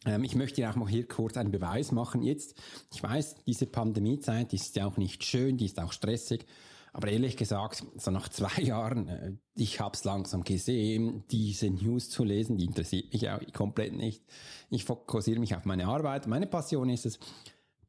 Ähm, 0.06 0.24
ich 0.24 0.36
möchte 0.36 0.58
dir 0.58 0.70
auch 0.70 0.76
mal 0.76 0.90
hier 0.90 1.08
kurz 1.08 1.38
einen 1.38 1.52
Beweis 1.52 1.92
machen. 1.92 2.22
Jetzt, 2.22 2.56
ich 2.94 3.02
weiß, 3.02 3.36
diese 3.46 3.66
Pandemiezeit 3.66 4.54
ist 4.54 4.76
ja 4.76 4.86
auch 4.86 4.98
nicht 4.98 5.24
schön, 5.24 5.58
die 5.58 5.66
ist 5.66 5.80
auch 5.80 5.92
stressig. 5.92 6.46
Aber 6.94 7.10
ehrlich 7.10 7.36
gesagt, 7.36 7.84
so 7.98 8.10
nach 8.10 8.30
zwei 8.30 8.62
Jahren, 8.62 9.10
äh, 9.10 9.34
ich 9.56 9.82
habe 9.82 9.96
es 9.96 10.06
langsam 10.06 10.44
gesehen, 10.44 11.26
diese 11.30 11.70
News 11.70 12.10
zu 12.10 12.24
lesen, 12.24 12.58
die 12.58 12.66
interessiert 12.66 13.12
mich 13.12 13.30
auch 13.30 13.42
komplett 13.54 13.94
nicht. 13.94 14.24
Ich 14.70 14.86
fokussiere 14.86 15.40
mich 15.40 15.56
auf 15.56 15.66
meine 15.66 15.88
Arbeit. 15.88 16.28
Meine 16.28 16.48
Passion 16.48 16.90
ist 16.90 17.06
es, 17.06 17.20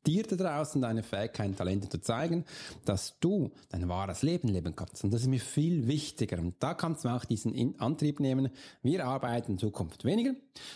dir 0.06 0.22
da 0.24 0.36
draußen 0.36 0.80
deine 0.80 1.02
Fähigkeiten, 1.02 1.56
Talente 1.56 1.88
zu 1.88 2.00
zeigen, 2.00 2.44
dass 2.84 3.18
du 3.20 3.50
dein 3.68 3.88
wahres 3.88 4.22
Leben 4.22 4.48
leben 4.48 4.74
kannst. 4.76 5.04
Und 5.04 5.12
das 5.12 5.22
ist 5.22 5.28
mir 5.28 5.40
viel 5.40 5.86
wichtiger. 5.86 6.38
Und 6.38 6.54
da 6.60 6.74
kannst 6.74 7.04
du 7.04 7.08
auch 7.08 7.24
diesen 7.24 7.78
Antrieb 7.80 8.20
nehmen. 8.20 8.50
Wir 8.82 9.06
arbeiten 9.06 9.52
in 9.52 9.58
Zukunft 9.58 10.04
weniger. 10.04 10.34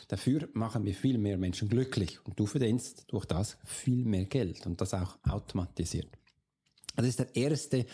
Dafür 0.09 0.49
machen 0.53 0.85
wir 0.85 0.95
viel 0.95 1.19
mehr 1.19 1.39
Menschen 1.39 1.69
glücklich. 1.69 2.19
Und 2.25 2.39
du 2.39 2.47
verdienst 2.47 3.05
durch 3.09 3.25
das 3.25 3.57
viel 3.65 4.05
mehr 4.05 4.25
Geld. 4.25 4.67
Und 4.67 4.81
das 4.81 4.95
auch 4.95 5.17
automatisiert. 5.29 6.09
Das 6.97 7.07
ist 7.07 7.19
der 7.19 7.35
erste 7.37 7.87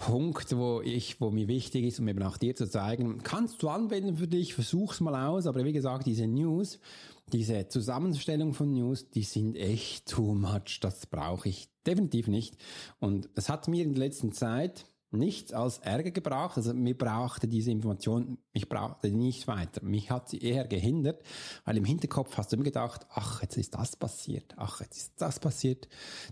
Punkt, 0.00 0.56
wo 0.56 0.80
ich, 0.80 1.20
wo 1.20 1.30
mir 1.30 1.46
wichtig 1.46 1.84
ist, 1.84 2.00
um 2.00 2.08
eben 2.08 2.22
auch 2.22 2.38
dir 2.38 2.56
zu 2.56 2.66
zeigen, 2.66 3.22
kannst 3.22 3.62
du 3.62 3.68
anwenden 3.68 4.16
für 4.16 4.26
dich, 4.26 4.54
versuch's 4.54 5.00
mal 5.00 5.28
aus, 5.28 5.46
aber 5.46 5.62
wie 5.64 5.74
gesagt, 5.74 6.06
diese 6.06 6.26
News, 6.26 6.78
diese 7.32 7.68
Zusammenstellung 7.68 8.54
von 8.54 8.72
News, 8.72 9.10
die 9.10 9.22
sind 9.22 9.56
echt 9.56 10.06
too 10.06 10.34
much. 10.34 10.80
Das 10.80 11.06
brauche 11.06 11.48
ich 11.48 11.68
definitiv 11.86 12.28
nicht. 12.28 12.56
Und 12.98 13.28
es 13.34 13.48
hat 13.48 13.68
mir 13.68 13.84
in 13.84 13.94
der 13.94 14.00
letzten 14.00 14.32
Zeit 14.32 14.84
nichts 15.12 15.52
als 15.52 15.78
Ärger 15.78 16.10
gebracht. 16.10 16.56
Also 16.56 16.72
mir 16.74 16.96
brauchte 16.96 17.48
diese 17.48 17.70
Information, 17.70 18.38
ich 18.52 18.68
brauchte 18.68 19.10
nicht 19.10 19.48
weiter. 19.48 19.82
Mich 19.84 20.10
hat 20.10 20.28
sie 20.28 20.38
eher 20.38 20.66
gehindert, 20.66 21.22
weil 21.64 21.76
im 21.76 21.84
Hinterkopf 21.84 22.36
hast 22.36 22.52
du 22.52 22.56
immer 22.56 22.64
gedacht, 22.64 23.06
ach, 23.10 23.42
jetzt 23.42 23.56
ist 23.56 23.74
das 23.74 23.96
passiert, 23.96 24.54
ach, 24.56 24.80
jetzt 24.80 24.96
ist 24.96 25.20
das 25.20 25.40
passiert. 25.40 25.88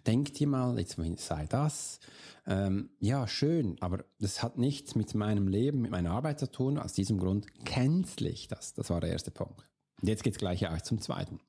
Denk 0.06 0.34
dir 0.34 0.46
mal, 0.46 0.78
jetzt 0.78 0.96
sei 1.16 1.46
das. 1.46 2.00
Ähm, 2.46 2.90
ja, 3.00 3.26
schön, 3.26 3.76
aber 3.80 4.04
das 4.20 4.42
hat 4.42 4.58
nichts 4.58 4.94
mit 4.94 5.14
meinem 5.14 5.48
Leben, 5.48 5.82
mit 5.82 5.90
meiner 5.90 6.12
Arbeit 6.12 6.38
zu 6.38 6.50
tun. 6.50 6.78
Aus 6.78 6.92
diesem 6.92 7.18
Grund 7.18 7.46
cancel 7.64 8.28
ich 8.28 8.48
das. 8.48 8.74
Das 8.74 8.90
war 8.90 9.00
der 9.00 9.10
erste 9.10 9.30
Punkt. 9.30 9.68
Und 10.00 10.08
jetzt 10.08 10.22
geht's 10.22 10.38
gleich 10.38 10.66
auch 10.68 10.80
zum 10.80 11.00
zweiten. 11.00 11.40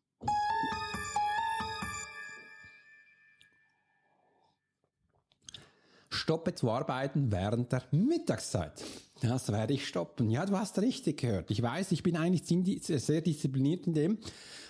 stoppe 6.29 6.53
zu 6.53 6.69
arbeiten 6.69 7.31
während 7.31 7.71
der 7.71 7.81
Mittagszeit. 7.89 8.83
Das 9.19 9.51
werde 9.51 9.73
ich 9.73 9.87
stoppen. 9.87 10.29
Ja, 10.29 10.45
du 10.45 10.55
hast 10.55 10.77
richtig 10.77 11.21
gehört. 11.21 11.49
Ich 11.49 11.59
weiß, 11.59 11.91
ich 11.91 12.03
bin 12.03 12.17
eigentlich 12.17 12.43
sehr 12.45 13.21
diszipliniert 13.21 13.87
in 13.87 13.95
dem, 13.95 14.19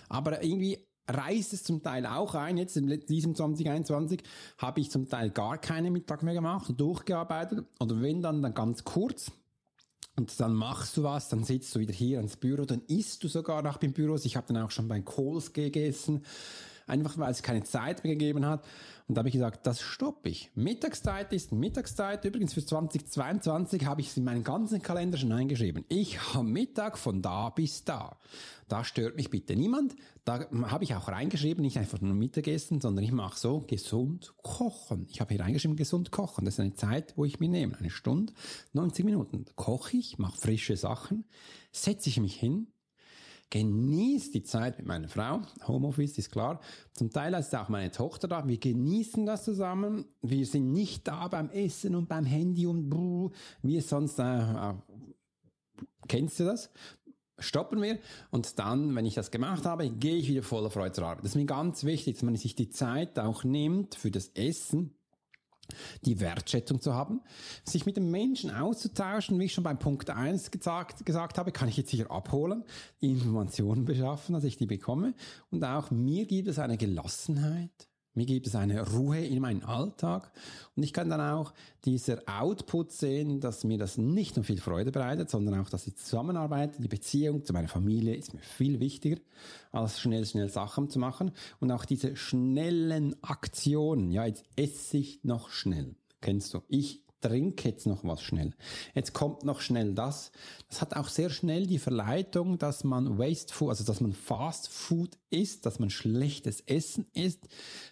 aber 0.08 0.42
irgendwie 0.42 0.78
reißt 1.06 1.52
es 1.52 1.62
zum 1.62 1.82
Teil 1.82 2.06
auch 2.06 2.34
ein. 2.34 2.56
Jetzt 2.56 2.78
in 2.78 2.88
diesem 3.06 3.34
2021 3.34 4.22
habe 4.56 4.80
ich 4.80 4.90
zum 4.90 5.06
Teil 5.06 5.28
gar 5.28 5.58
keine 5.58 5.90
Mittag 5.90 6.22
mehr 6.22 6.32
gemacht, 6.32 6.72
durchgearbeitet 6.78 7.66
oder 7.78 8.00
wenn 8.00 8.22
dann, 8.22 8.40
dann 8.40 8.54
ganz 8.54 8.82
kurz. 8.82 9.30
Und 10.20 10.38
dann 10.38 10.52
machst 10.52 10.98
du 10.98 11.02
was, 11.02 11.30
dann 11.30 11.44
sitzt 11.44 11.74
du 11.74 11.80
wieder 11.80 11.94
hier 11.94 12.20
ins 12.20 12.36
Büro, 12.36 12.66
dann 12.66 12.82
isst 12.88 13.24
du 13.24 13.28
sogar 13.28 13.62
nach 13.62 13.78
dem 13.78 13.94
Büro. 13.94 14.16
Ich 14.22 14.36
habe 14.36 14.52
dann 14.52 14.62
auch 14.62 14.70
schon 14.70 14.86
bei 14.86 15.00
Kohls 15.00 15.54
gegessen, 15.54 16.26
einfach 16.90 17.16
weil 17.18 17.30
es 17.30 17.42
keine 17.42 17.62
Zeit 17.62 18.04
mehr 18.04 18.14
gegeben 18.14 18.44
hat. 18.46 18.64
Und 19.08 19.16
da 19.16 19.20
habe 19.20 19.28
ich 19.28 19.34
gesagt, 19.34 19.66
das 19.66 19.80
stoppe 19.80 20.28
ich. 20.28 20.52
Mittagszeit 20.54 21.32
ist 21.32 21.50
Mittagszeit. 21.50 22.24
Übrigens 22.24 22.54
für 22.54 22.64
2022 22.64 23.84
habe 23.84 24.00
ich 24.00 24.08
es 24.08 24.16
in 24.16 24.22
meinen 24.22 24.44
ganzen 24.44 24.82
Kalender 24.82 25.18
schon 25.18 25.32
eingeschrieben. 25.32 25.84
Ich 25.88 26.34
habe 26.34 26.46
Mittag 26.46 26.96
von 26.96 27.20
da 27.20 27.50
bis 27.50 27.84
da. 27.84 28.18
Da 28.68 28.84
stört 28.84 29.16
mich 29.16 29.30
bitte 29.30 29.56
niemand. 29.56 29.96
Da 30.24 30.46
habe 30.52 30.84
ich 30.84 30.94
auch 30.94 31.08
reingeschrieben, 31.08 31.60
nicht 31.60 31.76
einfach 31.76 32.00
nur 32.00 32.14
Mittagessen, 32.14 32.80
sondern 32.80 33.04
ich 33.04 33.10
mache 33.10 33.36
so 33.36 33.64
gesund 33.66 34.32
kochen. 34.44 35.08
Ich 35.10 35.20
habe 35.20 35.34
hier 35.34 35.42
reingeschrieben, 35.42 35.76
gesund 35.76 36.12
kochen. 36.12 36.44
Das 36.44 36.54
ist 36.54 36.60
eine 36.60 36.74
Zeit, 36.74 37.14
wo 37.16 37.24
ich 37.24 37.40
mir 37.40 37.48
nehme. 37.48 37.76
Eine 37.76 37.90
Stunde, 37.90 38.32
90 38.74 39.04
Minuten. 39.04 39.44
Koche 39.56 39.96
ich, 39.96 40.18
mache 40.18 40.38
frische 40.38 40.76
Sachen, 40.76 41.24
setze 41.72 42.10
ich 42.10 42.20
mich 42.20 42.36
hin, 42.36 42.68
genieße 43.50 44.30
die 44.30 44.42
Zeit 44.42 44.78
mit 44.78 44.86
meiner 44.86 45.08
Frau. 45.08 45.42
Homeoffice 45.66 46.18
ist 46.18 46.30
klar. 46.30 46.60
Zum 46.92 47.10
Teil 47.10 47.34
ist 47.34 47.54
auch 47.54 47.68
meine 47.68 47.90
Tochter 47.90 48.28
da. 48.28 48.46
Wir 48.46 48.58
genießen 48.58 49.26
das 49.26 49.44
zusammen. 49.44 50.04
Wir 50.22 50.46
sind 50.46 50.72
nicht 50.72 51.06
da 51.06 51.28
beim 51.28 51.50
Essen 51.50 51.94
und 51.94 52.08
beim 52.08 52.24
Handy 52.24 52.66
und 52.66 52.88
brr, 52.88 53.30
wie 53.62 53.76
es 53.76 53.88
sonst 53.88 54.18
äh, 54.18 54.74
Kennst 56.08 56.40
du 56.40 56.44
das? 56.44 56.70
stoppen 57.40 57.80
wir 57.82 57.98
und 58.30 58.58
dann, 58.58 58.94
wenn 58.94 59.06
ich 59.06 59.14
das 59.14 59.30
gemacht 59.30 59.64
habe, 59.64 59.88
gehe 59.90 60.16
ich 60.16 60.28
wieder 60.28 60.42
voller 60.42 60.70
Freude 60.70 60.92
zur 60.92 61.06
Arbeit. 61.06 61.24
Das 61.24 61.32
ist 61.32 61.36
mir 61.36 61.46
ganz 61.46 61.84
wichtig, 61.84 62.16
dass 62.16 62.22
man 62.22 62.36
sich 62.36 62.54
die 62.54 62.68
Zeit 62.68 63.18
auch 63.18 63.44
nimmt 63.44 63.94
für 63.94 64.10
das 64.10 64.28
Essen, 64.34 64.94
die 66.04 66.20
Wertschätzung 66.20 66.80
zu 66.80 66.94
haben, 66.94 67.20
sich 67.64 67.86
mit 67.86 67.96
dem 67.96 68.10
Menschen 68.10 68.50
auszutauschen, 68.50 69.38
wie 69.38 69.44
ich 69.44 69.52
schon 69.52 69.64
beim 69.64 69.78
Punkt 69.78 70.10
1 70.10 70.50
gesagt, 70.50 71.04
gesagt 71.04 71.38
habe, 71.38 71.52
kann 71.52 71.68
ich 71.68 71.76
jetzt 71.76 71.90
hier 71.90 72.10
abholen, 72.10 72.64
Informationen 73.00 73.84
beschaffen, 73.84 74.32
dass 74.32 74.44
ich 74.44 74.56
die 74.56 74.66
bekomme. 74.66 75.14
Und 75.50 75.64
auch 75.64 75.90
mir 75.90 76.26
gibt 76.26 76.48
es 76.48 76.58
eine 76.58 76.76
Gelassenheit, 76.76 77.89
mir 78.14 78.26
gibt 78.26 78.46
es 78.46 78.54
eine 78.54 78.90
Ruhe 78.92 79.24
in 79.24 79.40
meinen 79.40 79.62
Alltag 79.62 80.32
und 80.76 80.82
ich 80.82 80.92
kann 80.92 81.08
dann 81.08 81.20
auch 81.20 81.52
dieser 81.84 82.22
Output 82.26 82.92
sehen, 82.92 83.40
dass 83.40 83.64
mir 83.64 83.78
das 83.78 83.98
nicht 83.98 84.36
nur 84.36 84.44
viel 84.44 84.60
Freude 84.60 84.90
bereitet, 84.90 85.30
sondern 85.30 85.60
auch, 85.60 85.70
dass 85.70 85.84
die 85.84 85.94
Zusammenarbeit, 85.94 86.78
die 86.78 86.88
Beziehung 86.88 87.44
zu 87.44 87.52
meiner 87.52 87.68
Familie 87.68 88.16
ist 88.16 88.34
mir 88.34 88.40
viel 88.40 88.80
wichtiger, 88.80 89.20
als 89.72 90.00
schnell, 90.00 90.26
schnell 90.26 90.48
Sachen 90.48 90.90
zu 90.90 90.98
machen 90.98 91.32
und 91.60 91.70
auch 91.70 91.84
diese 91.84 92.16
schnellen 92.16 93.14
Aktionen. 93.22 94.10
Ja, 94.10 94.26
jetzt 94.26 94.44
esse 94.56 94.98
ich 94.98 95.22
noch 95.22 95.50
schnell. 95.50 95.94
Kennst 96.20 96.52
du? 96.54 96.62
Ich 96.68 97.02
trink 97.20 97.64
jetzt 97.64 97.86
noch 97.86 98.04
was 98.04 98.22
schnell. 98.22 98.54
Jetzt 98.94 99.12
kommt 99.12 99.44
noch 99.44 99.60
schnell 99.60 99.94
das. 99.94 100.32
Das 100.68 100.80
hat 100.80 100.96
auch 100.96 101.08
sehr 101.08 101.30
schnell 101.30 101.66
die 101.66 101.78
Verleitung, 101.78 102.58
dass 102.58 102.84
man 102.84 103.18
Waste 103.18 103.52
Food, 103.52 103.70
also 103.70 103.84
dass 103.84 104.00
man 104.00 104.12
Fast 104.12 104.68
Food 104.68 105.18
isst, 105.30 105.66
dass 105.66 105.78
man 105.78 105.90
schlechtes 105.90 106.60
Essen 106.62 107.06
isst, 107.12 107.48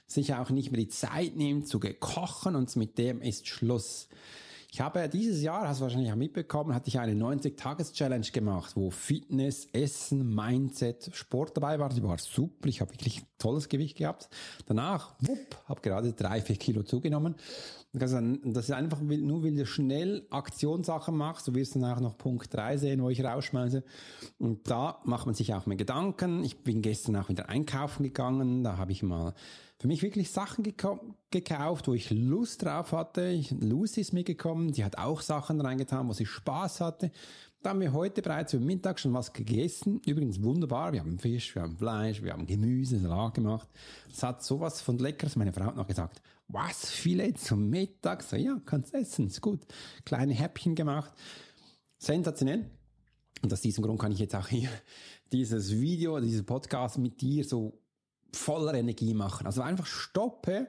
sich 0.07 0.35
auch 0.35 0.51
nicht 0.51 0.73
mehr 0.73 0.81
die 0.81 0.89
Zeit 0.89 1.37
nimmt 1.37 1.69
zu 1.69 1.81
gekochen 1.81 2.57
und 2.57 2.75
mit 2.77 2.99
dem 2.99 3.21
ist 3.21 3.49
Schluss. 3.49 4.09
Ich 4.71 4.83
habe 4.83 5.09
dieses 5.09 5.43
Jahr, 5.43 5.67
hast 5.67 5.81
du 5.81 5.85
wahrscheinlich 5.85 6.13
auch 6.13 6.17
mitbekommen, 6.17 6.75
hatte 6.75 6.89
ich 6.89 6.99
eine 6.99 7.15
90-Tages-Challenge 7.15 8.27
gemacht, 8.33 8.77
wo 8.77 8.91
Fitness, 8.91 9.67
Essen, 9.73 10.35
Mindset, 10.35 11.11
Sport 11.15 11.57
dabei 11.57 11.79
war. 11.79 11.89
Die 11.89 12.03
war 12.03 12.19
super. 12.19 12.69
Ich 12.69 12.83
habe 12.83 12.93
wirklich 12.93 13.23
tolles 13.39 13.71
Gewicht 13.71 13.97
gehabt. 13.97 14.29
Danach, 14.67 15.15
wupp, 15.21 15.57
habe 15.65 15.81
gerade 15.81 16.13
drei, 16.13 16.43
vier 16.43 16.57
Kilo 16.57 16.83
zugenommen. 16.83 17.37
Das 17.99 18.13
ist 18.13 18.71
einfach, 18.71 19.01
nur 19.01 19.43
weil 19.43 19.55
du 19.55 19.67
schnell 19.67 20.27
Aktionssachen 20.31 21.17
machst, 21.17 21.49
du 21.49 21.55
wirst 21.55 21.75
dann 21.75 21.85
auch 21.85 22.01
noch 22.01 22.17
Punkt 22.17 22.53
3 22.53 22.77
sehen, 22.77 23.03
wo 23.03 23.11
ich 23.11 23.25
rausschmeiße. 23.25 23.83
Und 24.39 24.71
da 24.71 25.01
macht 25.05 25.27
man 25.27 25.35
sich 25.35 25.55
auch 25.55 25.67
mehr 25.67 25.77
Gedanken. 25.77 26.45
Ich 26.45 26.59
bin 26.59 26.83
gestern 26.83 27.17
auch 27.17 27.29
wieder 27.29 27.49
einkaufen 27.49 28.03
gegangen. 28.03 28.65
Da 28.65 28.77
habe 28.77 28.93
ich 28.93 29.03
mal 29.03 29.35
für 29.79 29.89
mich 29.89 30.03
wirklich 30.03 30.31
Sachen 30.31 30.65
gekauft, 30.65 31.89
wo 31.89 31.95
ich 31.95 32.11
Lust 32.11 32.65
drauf 32.65 32.93
hatte. 32.93 33.41
Lucy 33.61 34.01
ist 34.01 34.13
mitgekommen, 34.13 34.73
die 34.73 34.85
hat 34.85 34.99
auch 34.99 35.21
Sachen 35.21 35.61
reingetan, 35.61 36.09
wo 36.09 36.13
sie 36.13 36.27
Spaß 36.27 36.81
hatte. 36.81 37.11
Da 37.63 37.71
haben 37.71 37.81
wir 37.81 37.93
heute 37.93 38.23
bereits 38.23 38.53
für 38.53 38.61
Mittag 38.61 39.01
schon 39.01 39.13
was 39.15 39.33
gegessen. 39.33 40.01
Übrigens 40.07 40.41
wunderbar. 40.43 40.93
Wir 40.93 41.01
haben 41.01 41.19
Fisch, 41.19 41.55
wir 41.57 41.63
haben 41.63 41.77
Fleisch, 41.77 42.23
wir 42.23 42.33
haben 42.33 42.47
Gemüse, 42.47 43.01
Salat 43.01 43.35
gemacht. 43.35 43.69
Es 44.13 44.23
hat 44.23 44.45
sowas 44.45 44.81
von 44.81 44.99
Leckeres. 44.99 45.35
Meine 45.35 45.53
Frau 45.53 45.65
hat 45.65 45.77
noch 45.77 45.89
gesagt, 45.89 46.23
was, 46.49 46.91
Filet 46.91 47.35
zum 47.35 47.69
Mittag? 47.69 48.23
So, 48.23 48.37
ja, 48.37 48.61
kannst 48.65 48.95
essen, 48.95 49.27
ist 49.27 49.41
gut. 49.41 49.61
Kleine 50.05 50.33
Häppchen 50.33 50.75
gemacht. 50.75 51.13
Sensationell. 51.99 52.71
Und 53.43 53.53
aus 53.53 53.61
diesem 53.61 53.85
Grund 53.85 54.01
kann 54.01 54.13
ich 54.13 54.19
jetzt 54.19 54.35
auch 54.35 54.49
hier 54.49 54.71
dieses 55.33 55.73
Video, 55.73 56.19
dieses 56.21 56.45
Podcast 56.45 56.99
mit 56.99 57.21
dir 57.21 57.45
so 57.45 57.81
voller 58.33 58.75
Energie 58.75 59.15
machen. 59.15 59.47
Also 59.47 59.63
einfach 59.63 59.87
stoppe, 59.87 60.69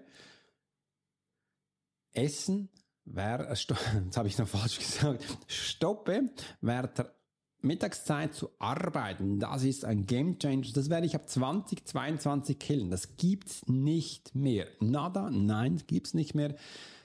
essen, 2.13 2.69
wer, 3.05 3.49
jetzt 3.49 4.17
habe 4.17 4.27
ich 4.27 4.37
noch 4.37 4.47
falsch 4.47 4.79
gesagt, 4.79 5.25
stoppe 5.47 6.29
während 6.61 6.97
der 6.97 7.18
Mittagszeit 7.61 8.33
zu 8.33 8.49
arbeiten, 8.57 9.39
das 9.39 9.63
ist 9.63 9.85
ein 9.85 10.05
Game 10.05 10.39
Changer. 10.39 10.67
Das 10.73 10.89
werde 10.89 11.05
ich 11.05 11.15
ab 11.15 11.27
2022 11.27 12.57
killen. 12.57 12.89
Das 12.89 13.17
gibt's 13.17 13.67
nicht 13.67 14.33
mehr. 14.33 14.67
Nada, 14.79 15.29
nein, 15.29 15.81
gibt's 15.87 16.13
nicht 16.13 16.35
mehr. 16.35 16.55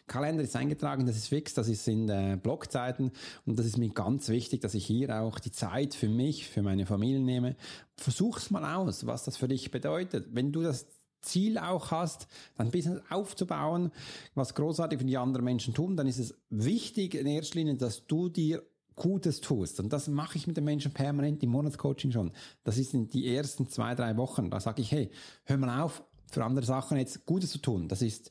Kalender 0.06 0.42
ist 0.42 0.54
eingetragen, 0.54 1.06
das 1.06 1.16
ist 1.16 1.28
fix, 1.28 1.54
das 1.54 1.66
ist 1.66 1.88
in 1.88 2.08
äh, 2.11 2.38
Blockzeiten 2.40 3.11
und 3.46 3.58
das 3.58 3.64
ist 3.64 3.78
mir 3.78 3.88
ganz 3.88 4.28
wichtig, 4.28 4.61
dass 4.61 4.75
ich 4.75 4.84
hier 4.84 5.23
auch 5.23 5.38
die 5.38 5.50
Zeit 5.50 5.94
für 5.94 6.08
mich, 6.08 6.46
für 6.46 6.62
meine 6.62 6.84
Familie 6.84 7.20
nehme. 7.20 7.56
Versuch's 7.96 8.50
mal 8.50 8.76
aus, 8.76 9.06
was 9.06 9.25
das 9.25 9.38
für 9.38 9.49
dich 9.49 9.70
bedeutet. 9.70 10.26
Wenn 10.32 10.52
du 10.52 10.62
das 10.62 10.87
Ziel 11.23 11.56
auch 11.56 11.90
hast, 11.90 12.28
dein 12.56 12.70
Business 12.70 13.00
aufzubauen, 13.08 13.92
was 14.34 14.54
großartig 14.54 14.99
für 14.99 15.06
die 15.06 15.16
anderen 15.16 15.44
Menschen 15.44 15.73
tun, 15.73 15.96
dann 15.96 16.06
ist 16.06 16.18
es 16.18 16.34
wichtig 16.50 17.14
in 17.14 17.26
erster 17.26 17.58
Linie, 17.58 17.76
dass 17.76 18.06
du 18.06 18.28
dir 18.28 18.62
Gutes 18.97 19.41
tust. 19.41 19.81
Und 19.81 19.93
das 19.93 20.09
mache 20.09 20.39
ich 20.39 20.47
mit 20.47 20.57
den 20.57 20.65
Menschen 20.65 20.93
permanent 20.93 21.43
im 21.43 21.51
Monatscoaching 21.51 22.13
schon. 22.13 22.33
Das 22.63 22.79
ist 22.79 22.95
in 22.95 23.09
die 23.09 23.35
ersten 23.35 23.69
zwei, 23.69 23.95
drei 23.95 24.17
Wochen. 24.17 24.51
Da 24.51 24.61
sage 24.61 24.83
ich, 24.83 24.93
hey, 24.93 25.11
hör 25.45 25.57
mal 25.57 25.83
auf, 25.83 26.05
für 26.31 26.45
andere 26.45 26.67
Sachen 26.67 26.99
jetzt 26.99 27.27
Gutes 27.27 27.51
zu 27.51 27.59
tun. 27.59 27.89
Das 27.89 28.03
ist 28.03 28.31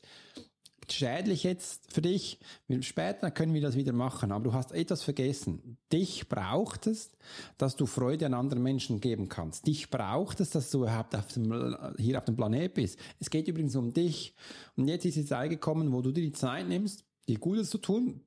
schädlich 0.90 1.42
jetzt 1.44 1.92
für 1.92 2.02
dich. 2.02 2.38
Später 2.80 3.30
können 3.30 3.54
wir 3.54 3.60
das 3.60 3.76
wieder 3.76 3.92
machen, 3.92 4.32
aber 4.32 4.44
du 4.44 4.52
hast 4.52 4.72
etwas 4.72 5.02
vergessen. 5.02 5.78
Dich 5.92 6.28
braucht 6.28 6.86
es, 6.86 7.12
dass 7.56 7.76
du 7.76 7.86
Freude 7.86 8.26
an 8.26 8.34
anderen 8.34 8.62
Menschen 8.62 9.00
geben 9.00 9.28
kannst. 9.28 9.66
Dich 9.66 9.90
braucht 9.90 10.40
es, 10.40 10.50
dass 10.50 10.70
du 10.70 10.82
überhaupt 10.82 11.14
auf 11.14 11.28
dem, 11.28 11.76
hier 11.98 12.18
auf 12.18 12.24
dem 12.24 12.36
Planet 12.36 12.74
bist. 12.74 12.98
Es 13.18 13.30
geht 13.30 13.48
übrigens 13.48 13.76
um 13.76 13.92
dich. 13.92 14.34
Und 14.76 14.88
jetzt 14.88 15.04
ist 15.04 15.16
die 15.16 15.24
Zeit 15.24 15.50
gekommen, 15.50 15.92
wo 15.92 16.02
du 16.02 16.12
dir 16.12 16.22
die 16.22 16.32
Zeit 16.32 16.68
nimmst, 16.68 17.04
dir 17.28 17.38
Gutes 17.38 17.70
zu 17.70 17.78
tun 17.78 18.20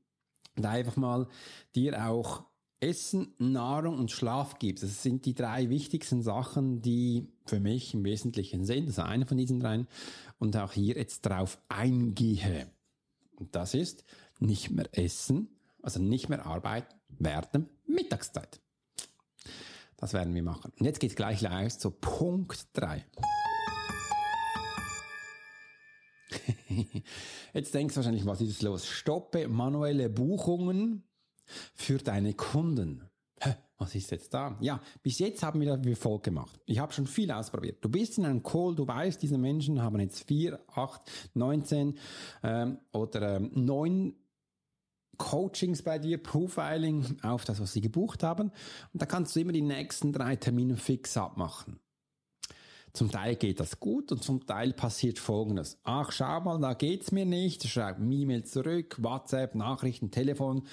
und 0.58 0.66
einfach 0.66 0.98
mal 0.98 1.28
dir 1.76 2.08
auch 2.08 2.44
Essen, 2.80 3.34
Nahrung 3.40 3.98
und 3.98 4.12
Schlaf 4.12 4.60
gibst. 4.60 4.84
Das 4.84 5.02
sind 5.02 5.26
die 5.26 5.34
drei 5.34 5.70
wichtigsten 5.70 6.22
Sachen, 6.22 6.82
die 6.82 7.28
für 7.46 7.60
mich 7.60 7.94
im 7.94 8.04
Wesentlichen 8.04 8.66
sind. 8.66 8.88
Das 8.88 8.98
ist 8.98 9.04
eine 9.04 9.26
von 9.26 9.38
diesen 9.38 9.60
dreien. 9.60 9.88
Und 10.38 10.56
auch 10.58 10.74
hier 10.74 10.96
jetzt 10.96 11.22
drauf 11.22 11.60
eingehe. 11.70 12.70
Und 13.36 13.56
das 13.56 13.74
ist 13.74 14.04
nicht 14.40 14.70
mehr 14.70 14.88
essen, 14.92 15.48
also 15.82 16.00
nicht 16.00 16.30
mehr 16.30 16.46
arbeiten 16.46 16.94
während 17.18 17.68
Mittagszeit. 17.88 18.60
Das 19.96 20.14
werden 20.14 20.36
wir 20.36 20.44
machen. 20.44 20.72
Und 20.78 20.86
jetzt 20.86 21.00
geht's 21.00 21.16
gleich 21.16 21.42
los 21.42 21.80
zu 21.80 21.90
Punkt 21.90 22.68
drei. 22.74 23.06
Jetzt 27.54 27.74
denkst 27.74 27.94
du 27.94 27.98
wahrscheinlich, 27.98 28.26
was 28.26 28.42
ist 28.42 28.62
los? 28.62 28.86
Stoppe 28.86 29.48
manuelle 29.48 30.10
Buchungen 30.10 31.04
für 31.74 31.98
deine 31.98 32.34
Kunden. 32.34 33.04
Was 33.80 33.94
ist 33.94 34.10
jetzt 34.10 34.34
da? 34.34 34.58
Ja, 34.60 34.82
bis 35.04 35.20
jetzt 35.20 35.44
haben 35.44 35.60
wir 35.60 35.78
das 35.78 35.86
wie 35.86 35.94
folgt 35.94 36.26
gemacht. 36.26 36.60
Ich 36.66 36.80
habe 36.80 36.92
schon 36.94 37.06
viel 37.06 37.32
ausprobiert. 37.32 37.78
Du 37.82 37.90
bist 37.90 38.18
in 38.18 38.26
einem 38.26 38.42
Call, 38.42 38.74
du 38.74 38.88
weißt, 38.88 39.22
diese 39.22 39.38
Menschen 39.38 39.84
haben 39.84 40.00
jetzt 40.00 40.24
vier, 40.28 40.60
acht, 40.74 41.04
neunzehn 41.36 41.96
ähm, 42.42 42.80
oder 42.92 43.36
ähm, 43.36 43.52
neun 43.54 44.16
Coachings 45.18 45.84
bei 45.84 46.00
dir, 46.00 46.22
Profiling 46.22 47.18
auf 47.22 47.46
das, 47.46 47.60
was 47.60 47.74
sie 47.74 47.82
gebucht 47.82 48.24
haben. 48.24 48.52
Und 48.94 49.02
da 49.02 49.06
kannst 49.06 49.36
du 49.36 49.42
immer 49.42 49.52
die 49.52 49.62
nächsten 49.62 50.12
drei 50.12 50.36
Termine 50.36 50.76
fix 50.76 51.16
abmachen. 51.16 51.80
Zum 52.94 53.12
Teil 53.12 53.36
geht 53.36 53.60
das 53.60 53.80
gut 53.80 54.12
und 54.12 54.24
zum 54.24 54.46
Teil 54.46 54.74
passiert 54.74 55.20
Folgendes. 55.20 55.78
Ach, 55.84 56.12
schau 56.12 56.42
mal, 56.42 56.60
da 56.60 56.74
geht's 56.74 57.12
mir 57.12 57.26
nicht. 57.26 57.68
Schreibt 57.68 58.00
E-Mail 58.00 58.44
zurück, 58.44 58.98
WhatsApp, 59.00 59.56
Nachrichten, 59.56 60.10
Telefon, 60.10 60.64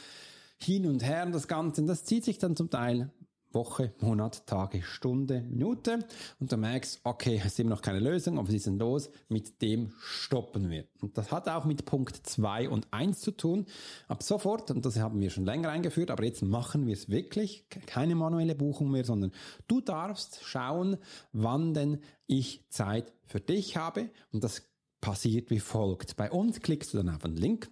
hin 0.58 0.86
und 0.86 1.02
her 1.02 1.26
und 1.26 1.32
das 1.32 1.48
Ganze. 1.48 1.82
Und 1.82 1.86
das 1.86 2.04
zieht 2.04 2.24
sich 2.24 2.38
dann 2.38 2.56
zum 2.56 2.70
Teil 2.70 3.10
Woche, 3.54 3.92
Monat, 4.00 4.46
Tage, 4.46 4.82
Stunde, 4.82 5.42
Minute 5.42 6.00
und 6.40 6.52
du 6.52 6.56
merkst, 6.56 7.00
okay, 7.04 7.36
es 7.38 7.52
ist 7.52 7.60
immer 7.60 7.70
noch 7.70 7.82
keine 7.82 8.00
Lösung, 8.00 8.38
aber 8.38 8.48
was 8.48 8.54
ist 8.54 8.66
denn 8.66 8.78
los? 8.78 9.10
Mit 9.28 9.62
dem 9.62 9.92
stoppen 9.98 10.70
wir. 10.70 10.84
Und 11.00 11.16
das 11.18 11.30
hat 11.30 11.48
auch 11.48 11.64
mit 11.64 11.84
Punkt 11.84 12.16
2 12.16 12.68
und 12.68 12.88
1 12.90 13.20
zu 13.20 13.30
tun. 13.30 13.66
Ab 14.08 14.22
sofort, 14.22 14.70
und 14.70 14.84
das 14.84 14.98
haben 14.98 15.20
wir 15.20 15.30
schon 15.30 15.44
länger 15.44 15.70
eingeführt, 15.70 16.10
aber 16.10 16.24
jetzt 16.24 16.42
machen 16.42 16.86
wir 16.86 16.94
es 16.94 17.08
wirklich, 17.08 17.68
keine 17.86 18.14
manuelle 18.14 18.54
Buchung 18.54 18.90
mehr, 18.90 19.04
sondern 19.04 19.32
du 19.68 19.80
darfst 19.80 20.44
schauen, 20.44 20.96
wann 21.32 21.74
denn 21.74 22.00
ich 22.26 22.64
Zeit 22.70 23.12
für 23.24 23.40
dich 23.40 23.76
habe 23.76 24.10
und 24.32 24.44
das 24.44 24.70
passiert 25.00 25.50
wie 25.50 25.60
folgt. 25.60 26.16
Bei 26.16 26.30
uns 26.30 26.60
klickst 26.60 26.94
du 26.94 26.98
dann 26.98 27.10
auf 27.10 27.24
einen 27.24 27.36
Link, 27.36 27.70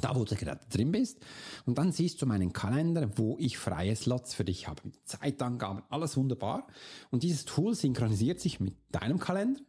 da 0.00 0.14
wo 0.16 0.24
du 0.24 0.34
gerade 0.34 0.60
drin 0.70 0.92
bist. 0.92 1.18
Und 1.66 1.78
dann 1.78 1.92
siehst 1.92 2.22
du 2.22 2.26
meinen 2.26 2.52
Kalender, 2.52 3.10
wo 3.16 3.36
ich 3.38 3.58
freie 3.58 3.94
Slots 3.94 4.34
für 4.34 4.44
dich 4.44 4.68
habe. 4.68 4.80
Mit 4.84 4.96
Zeitangaben, 5.06 5.82
alles 5.90 6.16
wunderbar. 6.16 6.66
Und 7.10 7.22
dieses 7.22 7.44
Tool 7.44 7.74
synchronisiert 7.74 8.40
sich 8.40 8.60
mit 8.60 8.74
deinem 8.90 9.18
Kalender. 9.18 9.60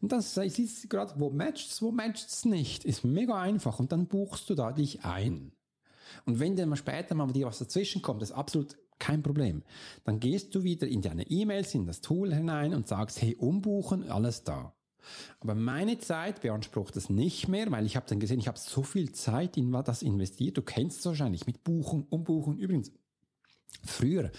Und 0.00 0.12
dann 0.12 0.20
siehst 0.20 0.84
du 0.84 0.88
gerade, 0.88 1.14
wo 1.18 1.30
matcht's, 1.30 1.80
wo 1.80 1.92
matcht's 1.92 2.44
nicht. 2.44 2.84
Ist 2.84 3.04
mega 3.04 3.40
einfach. 3.40 3.78
Und 3.78 3.92
dann 3.92 4.06
buchst 4.06 4.50
du 4.50 4.54
da 4.54 4.72
dich 4.72 5.04
ein. 5.04 5.52
Und 6.26 6.40
wenn 6.40 6.56
dann 6.56 6.68
mal 6.68 6.76
später 6.76 7.14
mal 7.14 7.32
dir 7.32 7.46
was 7.46 7.58
dazwischen 7.58 8.02
kommt, 8.02 8.22
ist 8.22 8.32
absolut 8.32 8.76
kein 8.98 9.22
Problem. 9.22 9.62
Dann 10.04 10.20
gehst 10.20 10.54
du 10.54 10.62
wieder 10.62 10.86
in 10.86 11.02
deine 11.02 11.28
E-Mails, 11.30 11.74
in 11.74 11.86
das 11.86 12.00
Tool 12.00 12.34
hinein 12.34 12.74
und 12.74 12.86
sagst, 12.86 13.22
hey, 13.22 13.34
umbuchen, 13.36 14.08
alles 14.10 14.44
da. 14.44 14.74
Aber 15.40 15.54
meine 15.54 15.98
Zeit 15.98 16.42
beansprucht 16.42 16.96
es 16.96 17.10
nicht 17.10 17.48
mehr, 17.48 17.70
weil 17.70 17.86
ich 17.86 17.96
habe 17.96 18.06
dann 18.08 18.20
gesehen, 18.20 18.38
ich 18.38 18.48
habe 18.48 18.58
so 18.58 18.82
viel 18.82 19.12
Zeit 19.12 19.56
in 19.56 19.70
das 19.72 20.02
investiert. 20.02 20.56
Du 20.56 20.62
kennst 20.62 21.00
es 21.00 21.06
wahrscheinlich 21.06 21.46
mit 21.46 21.64
Buchung, 21.64 22.06
Umbuchen. 22.10 22.58
Übrigens, 22.58 22.92
früher, 23.84 24.30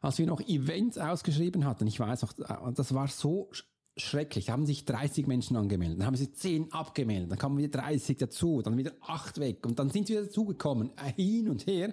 als 0.00 0.18
wir 0.18 0.26
noch 0.26 0.40
Events 0.40 0.98
ausgeschrieben 0.98 1.64
hatten, 1.64 1.86
ich 1.86 1.98
weiß 1.98 2.22
noch, 2.22 2.32
das 2.72 2.94
war 2.94 3.08
so 3.08 3.50
schrecklich. 4.00 4.46
Da 4.46 4.52
haben 4.52 4.66
sich 4.66 4.84
30 4.84 5.26
Menschen 5.26 5.56
angemeldet, 5.56 5.98
dann 5.98 6.06
haben 6.06 6.16
sie 6.16 6.32
10 6.32 6.72
abgemeldet, 6.72 7.30
dann 7.30 7.38
kamen 7.38 7.58
wieder 7.58 7.80
30 7.80 8.18
dazu, 8.18 8.62
dann 8.62 8.76
wieder 8.76 8.92
8 9.00 9.38
weg 9.40 9.66
und 9.66 9.78
dann 9.78 9.90
sind 9.90 10.06
sie 10.06 10.14
wieder 10.14 10.24
dazugekommen, 10.24 10.90
hin 11.16 11.48
und 11.48 11.66
her. 11.66 11.92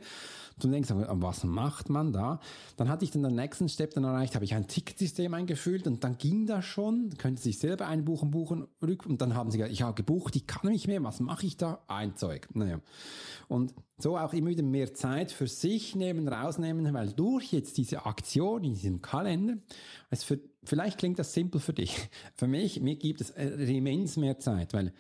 Du 0.60 0.70
denkst, 0.70 0.90
was 0.92 1.44
macht 1.44 1.90
man 1.90 2.14
da? 2.14 2.40
Dann 2.78 2.88
hatte 2.88 3.04
ich 3.04 3.12
dann 3.12 3.24
den 3.24 3.36
nächsten 3.36 3.68
Step 3.68 3.94
dann 3.94 4.06
erreicht, 4.06 4.36
habe 4.36 4.46
ich 4.46 4.54
ein 4.54 4.68
Ticketsystem 4.68 5.34
eingeführt 5.34 5.86
und 5.86 6.04
dann 6.04 6.18
ging 6.18 6.46
das 6.46 6.64
schon, 6.64 7.10
könnte 7.18 7.42
sich 7.42 7.60
selber 7.60 7.88
einbuchen, 7.88 8.32
buchen, 8.32 8.68
rück 8.82 9.06
und 9.06 9.22
dann 9.22 9.36
haben 9.36 9.52
sie 9.52 9.58
gesagt, 9.58 9.74
ich 9.74 9.82
habe 9.82 9.96
gebucht, 9.96 10.36
ich 10.36 10.48
kann 10.48 10.72
nicht 10.72 10.88
mehr, 10.88 11.04
was 11.04 11.20
mache 11.20 11.46
ich 11.46 11.58
da? 11.58 11.84
Ein 11.88 12.16
Zeug. 12.16 12.48
Naja. 12.54 12.80
Und 13.48 13.74
so 13.98 14.18
auch 14.18 14.34
immer 14.34 14.50
wieder 14.50 14.64
mehr 14.64 14.94
Zeit 14.94 15.32
für 15.32 15.48
sich 15.48 15.96
nehmen, 15.96 16.28
rausnehmen, 16.28 16.94
weil 16.94 17.14
durch 17.14 17.54
jetzt 17.54 17.78
diese 17.78 18.06
Aktion 18.06 18.64
in 18.64 18.74
diesem 18.74 19.02
Kalender, 19.02 19.58
es 20.10 20.24
für, 20.24 20.40
vielleicht 20.66 20.98
klingt 20.98 21.20
das 21.20 21.34
simpel 21.34 21.62
für 21.62 21.74
dich. 21.74 21.96
Für 22.36 22.48
mich, 22.48 22.82
mir 22.82 22.96
gibt 22.96 23.22
es 23.22 23.30
immens 23.32 24.18
mehr 24.18 24.40
Zeit, 24.40 24.74
weil 24.74 24.94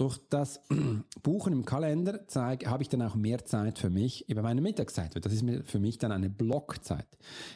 durch 0.00 0.18
das 0.30 0.62
Buchen 1.22 1.52
im 1.52 1.66
Kalender 1.66 2.26
zeige, 2.26 2.70
habe 2.70 2.82
ich 2.82 2.88
dann 2.88 3.02
auch 3.02 3.14
mehr 3.14 3.44
Zeit 3.44 3.78
für 3.78 3.90
mich 3.90 4.26
über 4.30 4.40
meine 4.40 4.62
Mittagszeit. 4.62 5.14
Das 5.22 5.30
ist 5.30 5.44
für 5.66 5.78
mich 5.78 5.98
dann 5.98 6.10
eine 6.10 6.30
Blockzeit. 6.30 7.06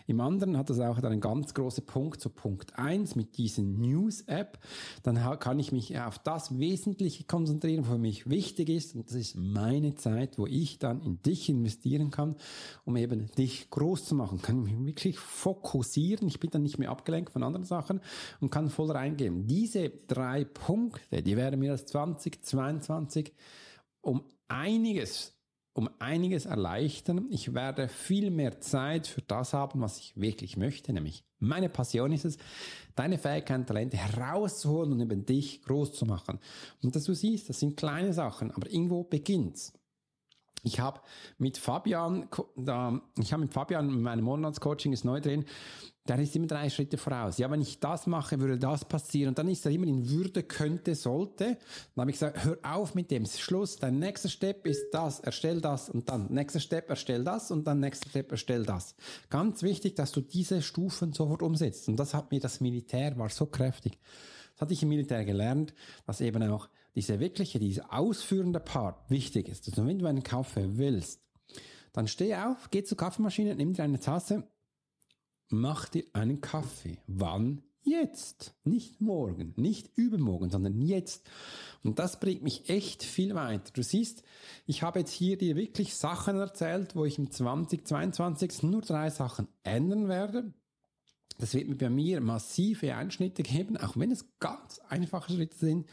Im 0.07 0.21
anderen 0.21 0.59
hat 0.59 0.69
das 0.69 0.79
auch 0.79 1.01
dann 1.01 1.13
einen 1.13 1.21
ganz 1.23 1.55
großen 1.55 1.87
Punkt, 1.87 2.21
so 2.21 2.29
Punkt 2.29 2.79
eins 2.79 3.17
mit 3.17 3.39
diesen 3.39 3.81
News-App. 3.81 4.59
Dann 5.03 5.17
kann 5.39 5.59
ich 5.59 5.73
mich 5.73 5.99
auf 5.99 6.19
das 6.19 6.59
Wesentliche 6.59 7.25
konzentrieren, 7.25 7.85
was 7.85 7.93
für 7.93 7.99
mich 7.99 8.29
wichtig 8.29 8.69
ist. 8.69 8.95
Und 8.95 9.09
das 9.09 9.17
ist 9.17 9.37
meine 9.37 9.95
Zeit, 9.95 10.37
wo 10.37 10.47
ich 10.47 10.79
dann 10.79 11.01
in 11.01 11.23
dich 11.23 11.49
investieren 11.49 12.11
kann, 12.11 12.37
um 12.85 12.97
eben 12.99 13.31
dich 13.39 13.71
groß 13.71 14.05
zu 14.05 14.15
machen. 14.15 14.43
Kann 14.43 14.65
mich 14.65 14.87
wirklich 14.87 15.19
fokussieren. 15.19 16.29
Ich 16.29 16.41
bin 16.41 16.51
dann 16.51 16.63
nicht 16.63 16.79
mehr 16.79 16.91
abgelenkt 16.91 17.33
von 17.33 17.43
anderen 17.43 17.65
Sachen 17.65 18.01
und 18.41 18.51
kann 18.51 18.69
voll 18.69 18.91
reingehen. 18.91 19.47
Diese 19.47 19.91
drei 20.09 20.45
Punkte, 20.45 21.23
die 21.23 21.39
werden 21.39 21.61
mir 21.61 21.73
als 21.73 21.87
20 21.87 22.34
2022 22.43 23.33
um 24.01 24.25
einiges 24.49 25.35
um 25.75 25.91
einiges 25.99 26.47
erleichtern. 26.47 27.27
Ich 27.31 27.53
werde 27.53 27.89
viel 27.89 28.31
mehr 28.31 28.61
Zeit 28.61 29.09
für 29.09 29.23
das 29.23 29.53
haben, 29.53 29.81
was 29.81 29.99
ich 29.99 30.17
wirklich 30.17 30.57
möchte, 30.57 30.93
nämlich 30.93 31.25
meine 31.41 31.69
Passion 31.69 32.13
ist 32.13 32.25
es, 32.25 32.39
deine 32.95 33.19
Fähigkeiten, 33.19 33.67
Talente 33.67 33.97
herauszuholen 33.97 34.93
und 34.93 35.01
eben 35.01 35.27
dich 35.27 35.63
groß 35.63 35.93
zu 35.93 36.07
machen. 36.07 36.39
Und 36.83 36.95
dass 36.95 37.05
du 37.05 37.13
siehst, 37.13 37.49
das 37.49 37.61
sind 37.61 37.77
kleine 37.77 38.13
Sachen, 38.13 38.53
aber 38.53 38.71
irgendwo 38.71 39.03
beginnt's. 39.03 39.73
Ich 40.63 40.81
habe 40.81 41.01
mit 41.39 41.59
Fabian, 41.59 42.29
da, 42.57 43.01
ich 43.19 43.33
habe 43.33 43.43
mit 43.43 43.53
Fabian, 43.53 44.01
mein 44.01 44.23
Monatscoaching 44.23 44.93
ist 44.93 45.05
neu 45.05 45.21
drin, 45.21 45.45
der 46.07 46.19
ist 46.19 46.37
immer 46.37 46.47
drei 46.47 46.69
Schritte 46.69 46.99
voraus. 46.99 47.39
Ja, 47.39 47.51
wenn 47.51 47.63
ich 47.63 47.81
das 47.81 48.07
mache, 48.07 48.39
würde 48.39 48.59
das 48.59 48.85
passieren. 48.85 49.31
Und 49.31 49.39
dann 49.39 49.49
ist 49.49 49.65
er 49.65 49.73
immer 49.73 49.87
in 49.87 50.11
Würde, 50.11 50.43
könnte, 50.43 50.95
sollte. 50.95 51.57
Dann 51.95 52.03
habe 52.03 52.11
ich 52.11 52.17
gesagt, 52.17 52.45
hör 52.45 52.59
auf 52.63 52.95
mit 52.95 53.11
dem. 53.11 53.25
Schluss. 53.25 53.77
Dein 53.77 53.99
nächster 53.99 54.29
Step 54.29 54.67
ist 54.67 54.91
das, 54.93 55.21
erstell 55.21 55.63
das 55.63 55.89
und 55.89 56.09
dann 56.11 56.31
nächster 56.31 56.61
Step, 56.61 56.91
erstell 56.91 57.25
das 57.25 57.51
und 57.51 57.67
dann 57.67 57.81
nächster 57.81 58.11
Step, 58.11 58.31
erstell 58.31 58.67
das. 58.67 58.95
Ganz 59.31 59.63
wichtig, 59.63 59.97
dass 59.97 60.13
du 60.13 60.21
diese 60.21 60.61
Stufen 60.61 61.15
sofort 61.15 61.43
umsetzt. 61.43 61.89
Und 61.89 61.97
das 61.97 62.13
hat 62.13 62.31
mir 62.31 62.41
das 62.41 62.61
Militär, 62.61 63.17
war 63.17 63.31
so 63.31 63.47
kräftig. 63.47 63.99
Das 64.53 64.61
hatte 64.61 64.75
ich 64.75 64.83
im 64.83 64.91
Militär 64.91 65.25
gelernt, 65.25 65.75
dass 66.07 66.21
eben 66.21 66.43
auch 66.51 66.69
diese 66.95 67.21
wirkliche, 67.21 67.59
diese 67.59 67.93
ausführende 67.93 68.61
Part 68.61 69.11
wichtig 69.11 69.49
ist. 69.49 69.69
Also 69.69 69.87
wenn 69.87 69.99
du 69.99 70.07
einen 70.07 70.23
Kaffee 70.23 70.77
willst, 70.79 71.21
dann 71.93 72.09
steh 72.09 72.35
auf, 72.37 72.71
geh 72.71 72.83
zur 72.83 72.97
Kaffeemaschine, 72.97 73.55
nimm 73.55 73.73
dir 73.73 73.85
eine 73.85 74.01
Tasse, 74.01 74.49
mach 75.49 75.89
dir 75.89 76.05
einen 76.13 76.41
Kaffee. 76.41 76.99
Wann? 77.07 77.63
Jetzt. 77.83 78.55
Nicht 78.65 79.03
morgen, 79.03 79.53
nicht 79.57 79.91
übermorgen, 79.97 80.49
sondern 80.49 80.81
jetzt. 80.81 81.29
Und 81.83 81.99
das 81.99 82.19
bringt 82.19 82.43
mich 82.43 82.71
echt 82.71 83.03
viel 83.03 83.35
weiter. 83.35 83.71
Du 83.75 83.83
siehst, 83.83 84.23
ich 84.67 84.83
habe 84.83 85.01
jetzt 85.01 85.13
hier 85.13 85.37
dir 85.37 85.55
wirklich 85.55 85.95
Sachen 85.95 86.39
erzählt, 86.39 86.97
wo 86.97 87.05
ich 87.05 87.19
im 87.19 87.31
2022 87.31 88.63
nur 88.63 88.81
drei 88.81 89.11
Sachen 89.11 89.49
ändern 89.65 90.09
werde. 90.09 90.55
Das 91.39 91.53
wird 91.53 91.69
mir 91.69 91.77
bei 91.77 91.91
mir 91.91 92.21
massive 92.21 92.95
Einschnitte 92.95 93.43
geben, 93.43 93.77
auch 93.77 93.97
wenn 93.97 94.11
es 94.11 94.27
ganz 94.39 94.79
einfache 94.89 95.33
Schritte 95.33 95.57
sind. 95.57 95.87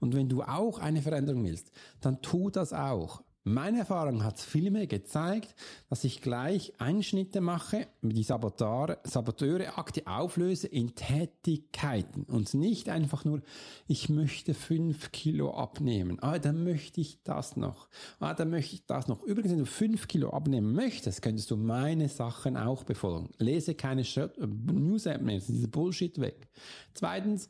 Und 0.00 0.14
wenn 0.14 0.28
du 0.28 0.42
auch 0.42 0.78
eine 0.78 1.02
Veränderung 1.02 1.44
willst, 1.44 1.70
dann 2.00 2.20
tu 2.22 2.50
das 2.50 2.72
auch. 2.72 3.22
Meine 3.42 3.78
Erfahrung 3.78 4.22
hat 4.22 4.38
vielmehr 4.38 4.86
gezeigt, 4.86 5.54
dass 5.88 6.04
ich 6.04 6.20
gleich 6.20 6.74
Einschnitte 6.78 7.40
mache, 7.40 7.86
die 8.02 8.22
Saboteure, 8.22 8.98
Saboteure 9.04 9.78
Akte 9.78 10.06
auflöse 10.06 10.66
in 10.66 10.94
Tätigkeiten 10.94 12.24
und 12.24 12.52
nicht 12.52 12.90
einfach 12.90 13.24
nur, 13.24 13.40
ich 13.86 14.10
möchte 14.10 14.52
fünf 14.52 15.10
Kilo 15.10 15.54
abnehmen. 15.54 16.18
Ah, 16.20 16.38
dann 16.38 16.64
möchte 16.64 17.00
ich 17.00 17.22
das 17.22 17.56
noch. 17.56 17.88
Ah, 18.18 18.34
dann 18.34 18.50
möchte 18.50 18.74
ich 18.74 18.84
das 18.84 19.08
noch. 19.08 19.22
Übrigens, 19.22 19.52
wenn 19.52 19.60
du 19.60 19.66
fünf 19.66 20.06
Kilo 20.06 20.30
abnehmen 20.30 20.74
möchtest, 20.74 21.22
könntest 21.22 21.50
du 21.50 21.56
meine 21.56 22.10
Sachen 22.10 22.58
auch 22.58 22.84
befolgen. 22.84 23.30
Lese 23.38 23.74
keine 23.74 24.02
News-App 24.02 25.22
mehr, 25.22 25.40
diese 25.40 25.68
Bullshit 25.68 26.20
weg. 26.20 26.46
Zweitens, 26.92 27.48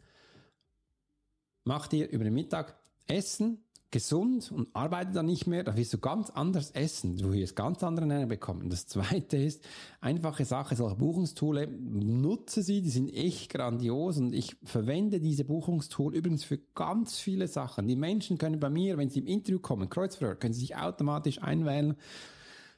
mach 1.64 1.86
dir 1.86 2.08
über 2.10 2.24
den 2.24 2.34
Mittag 2.34 2.76
Essen, 3.06 3.64
gesund 3.90 4.52
und 4.52 4.68
arbeite 4.72 5.12
dann 5.12 5.26
nicht 5.26 5.46
mehr, 5.46 5.64
da 5.64 5.76
wirst 5.76 5.92
du 5.92 5.98
ganz 5.98 6.30
anders 6.30 6.70
essen. 6.70 7.16
Du 7.16 7.32
wirst 7.32 7.56
ganz 7.56 7.82
andere 7.82 8.04
Ernährung 8.04 8.28
bekommen. 8.28 8.70
Das 8.70 8.86
zweite 8.86 9.36
ist, 9.36 9.64
einfache 10.00 10.44
Sache, 10.44 10.76
solche 10.76 10.96
Buchungstoole, 10.96 11.66
nutze 11.66 12.62
sie, 12.62 12.82
die 12.82 12.90
sind 12.90 13.12
echt 13.12 13.52
grandios 13.52 14.18
und 14.18 14.32
ich 14.32 14.56
verwende 14.62 15.20
diese 15.20 15.44
Buchungstool 15.44 16.14
übrigens 16.14 16.44
für 16.44 16.58
ganz 16.74 17.18
viele 17.18 17.48
Sachen. 17.48 17.88
Die 17.88 17.96
Menschen 17.96 18.38
können 18.38 18.60
bei 18.60 18.70
mir, 18.70 18.96
wenn 18.96 19.10
sie 19.10 19.20
im 19.20 19.26
Interview 19.26 19.58
kommen, 19.58 19.90
Kreuzverhör, 19.90 20.36
können 20.36 20.54
sie 20.54 20.60
sich 20.60 20.76
automatisch 20.76 21.42
einwählen 21.42 21.96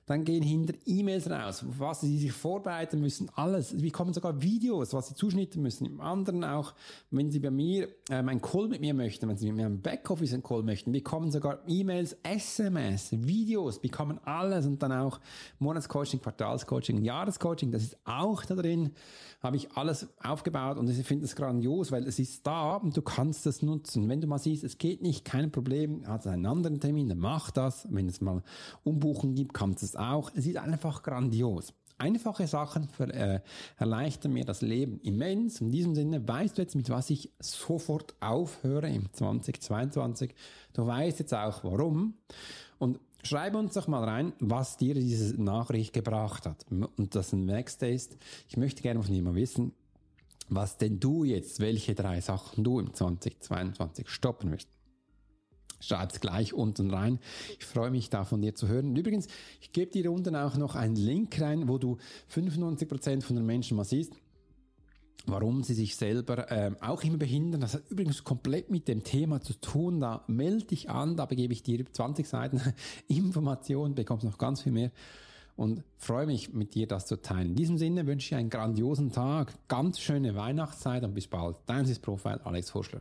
dann 0.07 0.25
gehen 0.25 0.43
hinter 0.43 0.75
E-Mails 0.85 1.31
raus, 1.31 1.65
was 1.79 2.01
sie 2.01 2.19
sich 2.19 2.33
vorbereiten 2.33 3.01
müssen, 3.01 3.31
alles. 3.35 3.81
Wir 3.81 3.93
kommen 3.93 4.13
sogar 4.13 4.43
Videos, 4.43 4.93
was 4.93 5.09
sie 5.09 5.15
zuschnitten 5.15 5.63
müssen. 5.63 5.87
Im 5.87 6.01
anderen 6.01 6.45
auch, 6.45 6.75
wenn 7.11 7.31
sie 7.31 7.39
bei 7.39 7.51
mir 7.51 7.89
ähm, 8.11 8.29
einen 8.29 8.43
Call 8.43 8.69
mit 8.69 8.81
mir 8.81 8.95
möchten, 8.95 9.29
wenn 9.29 9.37
sie 9.37 9.47
mit 9.47 9.57
mir 9.57 9.67
im 9.67 9.81
Backoffice 9.81 10.33
einen 10.33 10.43
Call 10.43 10.63
möchten, 10.63 10.93
wir 10.93 11.05
kommen 11.05 11.31
sogar 11.31 11.61
E-Mails, 11.69 12.17
SMS, 12.23 13.13
Videos, 13.13 13.79
bekommen 13.79 14.19
alles 14.25 14.67
und 14.67 14.83
dann 14.83 14.93
auch 14.93 15.21
Monatscoaching, 15.59 16.21
Quartalscoaching, 16.21 17.03
Jahrescoaching, 17.03 17.71
das 17.71 17.83
ist 17.83 17.99
auch 18.05 18.45
da 18.45 18.55
drin 18.57 18.93
habe 19.43 19.57
ich 19.57 19.73
alles 19.73 20.07
aufgebaut 20.23 20.79
und 20.79 20.89
ich 20.89 21.05
finde 21.05 21.25
es 21.25 21.35
grandios, 21.35 21.91
weil 21.91 22.07
es 22.07 22.21
ist 22.21 22.47
da 22.47 22.77
und 22.77 22.97
du 22.97 23.03
kannst 23.03 23.45
es 23.47 23.61
nutzen. 23.61 24.09
Wenn 24.09 24.21
du 24.21 24.29
mal 24.29 24.39
siehst, 24.39 24.63
es 24.63 24.79
geht 24.79 25.03
nicht, 25.03 25.25
kein 25.25 25.51
Problem, 25.51 26.07
hat 26.07 26.27
einen 26.29 26.47
anderen 26.47 26.79
Termin, 26.79 27.09
dann 27.09 27.19
mach 27.19 27.51
das. 27.51 27.89
Wenn 27.91 28.09
es 28.09 28.21
mal 28.21 28.43
Umbuchen 28.85 29.35
gibt, 29.35 29.53
kannst 29.53 29.83
du 29.83 29.87
es 29.87 29.92
auch. 29.97 30.31
Es 30.35 30.47
ist 30.47 30.57
einfach 30.57 31.03
grandios. 31.03 31.73
Einfache 31.99 32.47
Sachen 32.47 32.89
für, 32.89 33.13
äh, 33.13 33.41
erleichtern 33.77 34.33
mir 34.33 34.45
das 34.45 34.61
Leben 34.61 34.99
immens. 35.01 35.61
In 35.61 35.71
diesem 35.71 35.95
Sinne 35.95 36.27
weißt 36.27 36.59
du 36.59 36.63
jetzt, 36.63 36.75
mit 36.75 36.91
was 36.91 37.11
ich 37.11 37.33
sofort 37.39 38.15
aufhöre 38.21 38.89
im 38.89 39.13
2022. 39.13 40.35
Du 40.73 40.87
weißt 40.87 41.21
jetzt 41.21 41.35
auch 41.35 41.63
warum. 41.63 42.15
Und 42.79 42.99
Schreibe 43.25 43.57
uns 43.57 43.75
doch 43.75 43.87
mal 43.87 44.03
rein, 44.03 44.33
was 44.41 44.77
dir 44.77 44.95
diese 44.95 45.41
Nachricht 45.41 45.93
gebracht 45.93 46.45
hat. 46.45 46.67
Und 46.71 47.15
das 47.15 47.33
nächste 47.33 47.87
ist, 47.87 48.17
ich 48.49 48.57
möchte 48.57 48.83
gerne 48.83 49.01
von 49.01 49.15
dir 49.15 49.23
mal 49.23 49.37
wissen, 49.37 49.73
was 50.49 50.77
denn 50.77 50.99
du 50.99 51.23
jetzt, 51.23 51.61
welche 51.61 51.95
drei 51.95 52.21
Sachen 52.21 52.65
du 52.65 52.81
im 52.81 52.93
2022 52.93 54.09
stoppen 54.09 54.51
wirst. 54.51 54.69
Schreib's 55.83 56.21
gleich 56.21 56.55
unten 56.55 56.91
rein. 56.91 57.19
Ich 57.59 57.65
freue 57.65 57.91
mich 57.91 58.09
da 58.09 58.25
von 58.25 58.41
dir 58.41 58.55
zu 58.55 58.69
hören. 58.69 58.95
Übrigens, 58.95 59.27
ich 59.61 59.73
gebe 59.73 59.91
dir 59.91 60.13
unten 60.13 60.37
auch 60.37 60.57
noch 60.57 60.77
einen 60.77 60.95
Link 60.95 61.41
rein, 61.41 61.69
wo 61.69 61.77
du 61.79 61.99
95% 62.33 63.23
von 63.23 63.37
den 63.37 63.45
Menschen 63.45 63.77
mal 63.77 63.85
siehst, 63.85 64.15
warum 65.27 65.65
sie 65.65 65.75
sich 65.75 65.97
selber 65.97 66.51
äh, 66.51 66.71
auch 66.81 67.03
immer 67.03 67.19
behindern. 67.19 67.61
Das 67.61 67.75
hat 67.75 67.91
übrigens 67.91 68.23
komplett 68.23 68.71
mit 68.71 68.87
dem 68.87 69.03
Thema 69.03 69.41
zu 69.41 69.55
tun. 69.55 69.99
Da 69.99 70.23
melde 70.29 70.67
dich 70.67 70.89
an, 70.89 71.17
da 71.17 71.27
begebe 71.27 71.53
ich 71.53 71.65
dir 71.65 71.85
20 71.85 72.29
Seiten 72.29 72.61
Informationen, 73.09 73.97
bekommst 73.97 74.25
noch 74.25 74.39
ganz 74.39 74.63
viel 74.63 74.73
mehr 74.73 74.93
und 75.57 75.83
freue 75.97 76.27
mich 76.27 76.53
mit 76.53 76.75
dir 76.75 76.87
das 76.87 77.07
zu 77.07 77.21
teilen. 77.21 77.49
In 77.51 77.55
diesem 77.57 77.77
Sinne 77.77 78.07
wünsche 78.07 78.35
ich 78.35 78.35
einen 78.39 78.51
grandiosen 78.51 79.11
Tag, 79.11 79.53
ganz 79.67 79.99
schöne 79.99 80.37
Weihnachtszeit 80.37 81.03
und 81.03 81.15
bis 81.15 81.27
bald. 81.27 81.57
Dein 81.67 81.85
ist 81.85 82.01
Profil 82.03 82.41
Alex 82.45 82.73
Horschler. 82.73 83.01